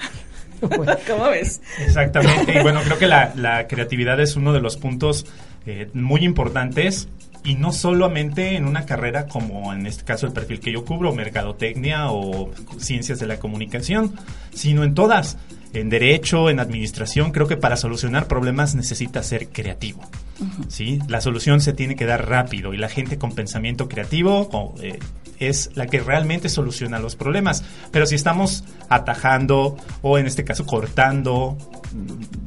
Bueno, 0.62 0.96
¿Cómo 1.06 1.28
ves? 1.30 1.60
Exactamente. 1.84 2.58
Y 2.58 2.62
bueno, 2.62 2.80
creo 2.84 2.98
que 2.98 3.06
la, 3.06 3.32
la 3.36 3.66
creatividad 3.66 4.20
es 4.20 4.36
uno 4.36 4.52
de 4.52 4.60
los 4.60 4.76
puntos 4.76 5.26
eh, 5.66 5.88
muy 5.94 6.24
importantes 6.24 7.08
y 7.44 7.54
no 7.56 7.72
solamente 7.72 8.56
en 8.56 8.66
una 8.66 8.86
carrera 8.86 9.26
como 9.26 9.72
en 9.72 9.86
este 9.86 10.04
caso 10.04 10.26
el 10.26 10.32
perfil 10.32 10.60
que 10.60 10.72
yo 10.72 10.84
cubro, 10.84 11.12
mercadotecnia 11.12 12.10
o 12.10 12.50
ciencias 12.78 13.18
de 13.18 13.26
la 13.26 13.38
comunicación, 13.38 14.14
sino 14.54 14.84
en 14.84 14.94
todas. 14.94 15.38
En 15.72 15.88
derecho, 15.88 16.50
en 16.50 16.60
administración, 16.60 17.32
creo 17.32 17.48
que 17.48 17.56
para 17.56 17.76
solucionar 17.76 18.26
problemas 18.26 18.74
necesita 18.74 19.22
ser 19.22 19.48
creativo. 19.48 20.02
¿sí? 20.68 20.98
La 21.08 21.22
solución 21.22 21.62
se 21.62 21.72
tiene 21.72 21.96
que 21.96 22.04
dar 22.04 22.28
rápido 22.28 22.74
y 22.74 22.76
la 22.76 22.90
gente 22.90 23.16
con 23.16 23.34
pensamiento 23.34 23.88
creativo 23.88 24.50
o, 24.52 24.74
eh, 24.82 24.98
es 25.48 25.70
la 25.74 25.86
que 25.86 26.00
realmente 26.00 26.48
soluciona 26.48 26.98
los 26.98 27.16
problemas. 27.16 27.64
Pero 27.90 28.06
si 28.06 28.14
estamos 28.14 28.64
atajando 28.88 29.76
o 30.02 30.18
en 30.18 30.26
este 30.26 30.44
caso 30.44 30.66
cortando, 30.66 31.56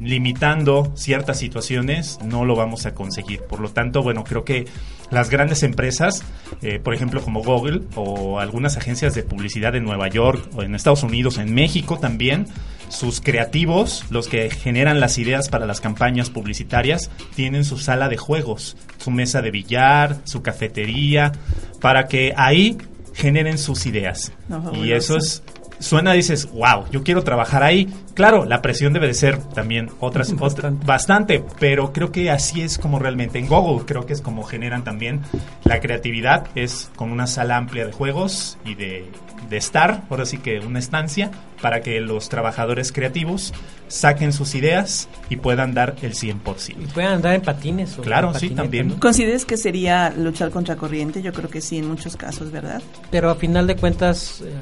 limitando 0.00 0.92
ciertas 0.96 1.38
situaciones, 1.38 2.18
no 2.24 2.44
lo 2.44 2.56
vamos 2.56 2.86
a 2.86 2.94
conseguir. 2.94 3.42
Por 3.42 3.60
lo 3.60 3.70
tanto, 3.70 4.02
bueno, 4.02 4.24
creo 4.24 4.44
que 4.44 4.66
las 5.10 5.30
grandes 5.30 5.62
empresas, 5.62 6.24
eh, 6.62 6.80
por 6.82 6.94
ejemplo 6.94 7.22
como 7.22 7.42
Google 7.42 7.82
o 7.94 8.40
algunas 8.40 8.76
agencias 8.76 9.14
de 9.14 9.22
publicidad 9.22 9.74
en 9.76 9.84
Nueva 9.84 10.08
York 10.08 10.48
o 10.54 10.62
en 10.62 10.74
Estados 10.74 11.02
Unidos, 11.02 11.38
en 11.38 11.54
México 11.54 11.98
también, 11.98 12.46
sus 12.88 13.20
creativos, 13.20 14.04
los 14.10 14.28
que 14.28 14.50
generan 14.50 15.00
las 15.00 15.18
ideas 15.18 15.48
para 15.48 15.66
las 15.66 15.80
campañas 15.80 16.30
publicitarias, 16.30 17.10
tienen 17.34 17.64
su 17.64 17.78
sala 17.78 18.08
de 18.08 18.16
juegos, 18.16 18.76
su 18.98 19.10
mesa 19.10 19.42
de 19.42 19.50
billar, 19.50 20.18
su 20.24 20.42
cafetería, 20.42 21.32
para 21.80 22.06
que 22.06 22.32
ahí 22.36 22.78
generen 23.14 23.58
sus 23.58 23.86
ideas. 23.86 24.32
No, 24.48 24.72
y 24.74 24.92
eso 24.92 25.16
es 25.16 25.42
suena 25.78 26.12
dices, 26.12 26.50
wow, 26.50 26.84
yo 26.90 27.02
quiero 27.02 27.22
trabajar 27.22 27.62
ahí. 27.62 27.88
Claro, 28.16 28.44
la 28.46 28.62
presión 28.62 28.92
debe 28.94 29.06
de 29.06 29.14
ser 29.14 29.38
también 29.38 29.90
otras 30.00 30.32
Bastante. 30.32 30.42
bastante. 30.62 30.86
bastante, 30.86 31.44
pero 31.60 31.92
creo 31.92 32.10
que 32.10 32.30
así 32.30 32.62
es 32.62 32.78
como 32.78 32.98
realmente 32.98 33.38
en 33.38 33.46
Google 33.46 33.84
creo 33.86 34.06
que 34.06 34.14
es 34.14 34.22
como 34.22 34.42
generan 34.42 34.82
también 34.84 35.20
la 35.64 35.80
creatividad 35.80 36.46
es 36.54 36.90
con 36.96 37.12
una 37.12 37.26
sala 37.26 37.56
amplia 37.58 37.84
de 37.86 37.92
juegos 37.92 38.56
y 38.64 38.74
de, 38.74 39.04
de 39.50 39.56
estar, 39.58 40.04
ahora 40.08 40.24
sí 40.24 40.38
que 40.38 40.60
una 40.60 40.78
estancia 40.78 41.30
para 41.60 41.80
que 41.82 42.00
los 42.00 42.28
trabajadores 42.30 42.90
creativos 42.90 43.52
saquen 43.88 44.32
sus 44.32 44.54
ideas 44.54 45.08
y 45.28 45.36
puedan 45.36 45.74
dar 45.74 45.94
el 46.00 46.14
100%. 46.14 46.70
y 46.70 46.86
pueden 46.86 47.10
andar 47.10 47.34
en 47.34 47.42
patines. 47.42 47.98
O 47.98 48.02
Claro, 48.02 48.32
en 48.32 48.40
sí, 48.40 48.50
también. 48.50 48.88
¿no? 48.88 48.98
¿Consideras 49.00 49.44
que 49.44 49.56
sería 49.58 50.10
luchar 50.16 50.50
contra 50.50 50.76
corriente? 50.76 51.20
Yo 51.22 51.32
creo 51.34 51.50
que 51.50 51.60
sí, 51.60 51.76
en 51.78 51.88
muchos 51.88 52.16
casos, 52.16 52.50
¿verdad? 52.50 52.82
Pero 53.10 53.28
a 53.30 53.34
final 53.34 53.66
de 53.66 53.76
cuentas, 53.76 54.40
eh, 54.42 54.52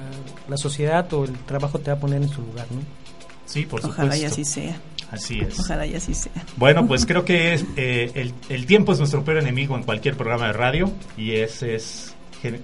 la 0.49 0.57
sociedad 0.57 1.11
o 1.15 1.25
el 1.25 1.33
trabajo 1.47 1.79
te 1.79 1.91
va 1.93 1.97
a 1.97 2.01
poner 2.01 2.21
en 2.23 2.29
su 2.29 2.43
lugar, 2.43 2.67
¿no? 2.71 2.81
Sí, 3.47 3.67
por 3.67 3.81
supuesto. 3.81 4.03
Ojalá 4.03 4.17
y 4.17 4.25
así 4.25 4.45
sea. 4.45 4.77
Así 5.11 5.41
es. 5.41 5.61
Ojalá 5.61 5.87
y 5.87 5.95
así 5.95 6.15
sea. 6.15 6.33
Bueno, 6.57 6.87
pues 6.87 7.07
creo 7.07 7.25
que 7.25 7.55
es, 7.55 7.65
eh, 7.77 8.11
el, 8.15 8.35
el 8.49 8.67
tiempo 8.67 8.93
es 8.93 8.99
nuestro 8.99 9.25
peor 9.25 9.39
enemigo 9.39 9.77
en 9.77 9.85
cualquier 9.85 10.17
programa 10.17 10.49
de 10.49 10.55
radio 10.55 10.91
y 11.17 11.37
ese 11.37 11.75
es, 11.77 12.15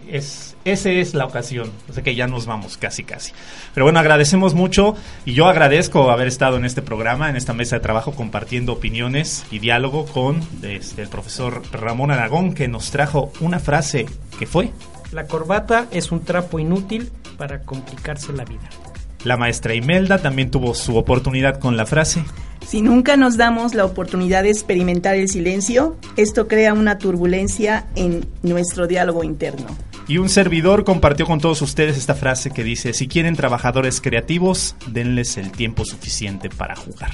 es, 0.08 0.56
ese 0.64 1.00
es 1.00 1.14
la 1.14 1.26
ocasión. 1.26 1.70
O 1.88 1.92
sea 1.92 2.02
que 2.02 2.14
ya 2.14 2.26
nos 2.26 2.46
vamos 2.46 2.76
casi 2.76 3.04
casi. 3.04 3.32
Pero 3.74 3.86
bueno, 3.86 3.98
agradecemos 3.98 4.54
mucho 4.54 4.96
y 5.24 5.32
yo 5.32 5.46
agradezco 5.46 6.10
haber 6.10 6.28
estado 6.28 6.56
en 6.56 6.64
este 6.64 6.82
programa, 6.82 7.30
en 7.30 7.36
esta 7.36 7.52
mesa 7.52 7.76
de 7.76 7.80
trabajo, 7.80 8.12
compartiendo 8.12 8.72
opiniones 8.72 9.44
y 9.50 9.58
diálogo 9.58 10.06
con 10.06 10.40
este, 10.62 11.02
el 11.02 11.08
profesor 11.08 11.62
Ramón 11.72 12.10
Aragón, 12.10 12.54
que 12.54 12.68
nos 12.68 12.90
trajo 12.90 13.32
una 13.40 13.58
frase 13.58 14.06
que 14.38 14.46
fue 14.46 14.72
La 15.12 15.26
corbata 15.26 15.86
es 15.90 16.10
un 16.10 16.24
trapo 16.24 16.58
inútil 16.58 17.10
para 17.38 17.62
complicarse 17.62 18.32
la 18.32 18.44
vida. 18.44 18.68
La 19.24 19.36
maestra 19.36 19.74
Imelda, 19.74 20.18
también 20.18 20.50
tuvo 20.50 20.74
su 20.74 20.96
oportunidad 20.96 21.58
con 21.58 21.76
la 21.76 21.86
frase. 21.86 22.24
Si 22.66 22.82
nunca 22.82 23.16
nos 23.16 23.36
damos 23.36 23.74
la 23.74 23.84
oportunidad 23.84 24.42
de 24.42 24.50
experimentar 24.50 25.16
el 25.16 25.28
silencio, 25.28 25.96
esto 26.16 26.46
crea 26.46 26.72
una 26.72 26.98
turbulencia 26.98 27.86
en 27.96 28.26
nuestro 28.42 28.86
diálogo 28.86 29.24
interno. 29.24 29.66
Y 30.06 30.18
un 30.18 30.28
servidor 30.28 30.84
compartió 30.84 31.26
con 31.26 31.40
todos 31.40 31.62
ustedes 31.62 31.96
esta 31.96 32.14
frase 32.14 32.50
que 32.50 32.64
dice, 32.64 32.92
si 32.92 33.08
quieren 33.08 33.36
trabajadores 33.36 34.00
creativos, 34.00 34.74
denles 34.88 35.36
el 35.36 35.52
tiempo 35.52 35.84
suficiente 35.84 36.48
para 36.48 36.76
jugar. 36.76 37.12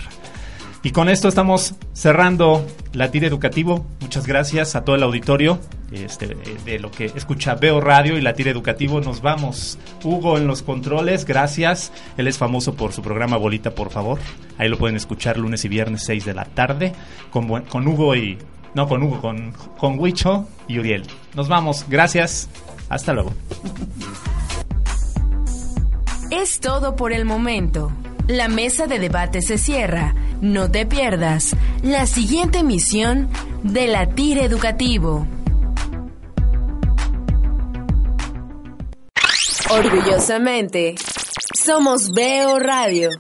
Y 0.83 0.91
con 0.91 1.09
esto 1.09 1.29
estamos 1.29 1.75
cerrando 1.93 2.65
la 2.93 3.11
tira 3.11 3.27
educativo. 3.27 3.87
Muchas 4.01 4.27
gracias 4.27 4.77
a 4.77 4.85
todo 4.85 4.97
el 4.97 5.03
auditorio 5.03 5.59
este, 5.93 6.37
de 6.65 6.79
lo 6.79 6.91
que 6.91 7.07
escucha 7.07 7.55
Veo 7.55 7.81
Radio 7.81 8.19
y 8.19 8.21
la 8.21 8.35
tira 8.35 8.51
educativo. 8.51 9.01
Nos 9.01 9.21
vamos. 9.23 9.79
Hugo 10.03 10.37
en 10.39 10.47
los 10.47 10.63
controles, 10.63 11.25
gracias. 11.25 11.93
Él 12.17 12.29
es 12.29 12.39
famoso 12.39 12.75
por 12.75 12.93
su 12.93 13.03
programa 13.03 13.37
Bolita, 13.37 13.71
por 13.71 13.91
favor. 13.91 14.19
Ahí 14.59 14.69
lo 14.69 14.79
pueden 14.79 14.97
escuchar 14.97 15.37
lunes 15.37 15.65
y 15.65 15.69
viernes 15.69 16.05
6 16.05 16.25
de 16.25 16.35
la 16.35 16.45
tarde 16.45 16.93
con, 17.31 17.63
con 17.63 17.87
Hugo 17.87 18.15
y... 18.15 18.39
No, 18.75 18.87
con 18.87 19.03
Hugo, 19.03 19.23
con, 19.23 19.53
con 19.79 19.99
Huicho 19.99 20.47
y 20.69 20.79
Uriel. 20.79 21.05
Nos 21.35 21.49
vamos. 21.49 21.87
Gracias. 21.89 22.51
Hasta 22.91 23.15
luego. 23.15 23.33
Es 26.31 26.61
todo 26.61 26.95
por 26.95 27.13
el 27.13 27.25
momento. 27.25 27.91
La 28.29 28.49
mesa 28.49 28.87
de 28.87 28.99
debate 28.99 29.41
se 29.41 29.57
cierra 29.57 30.15
No 30.41 30.69
te 30.71 30.85
pierdas 30.85 31.57
la 31.83 32.07
siguiente 32.07 32.59
emisión 32.59 33.29
de 33.63 33.87
Latir 33.87 34.39
Educativo. 34.39 35.27
Orgullosamente, 39.69 40.95
somos 41.55 42.09
Veo 42.15 42.59
Radio. 42.61 43.19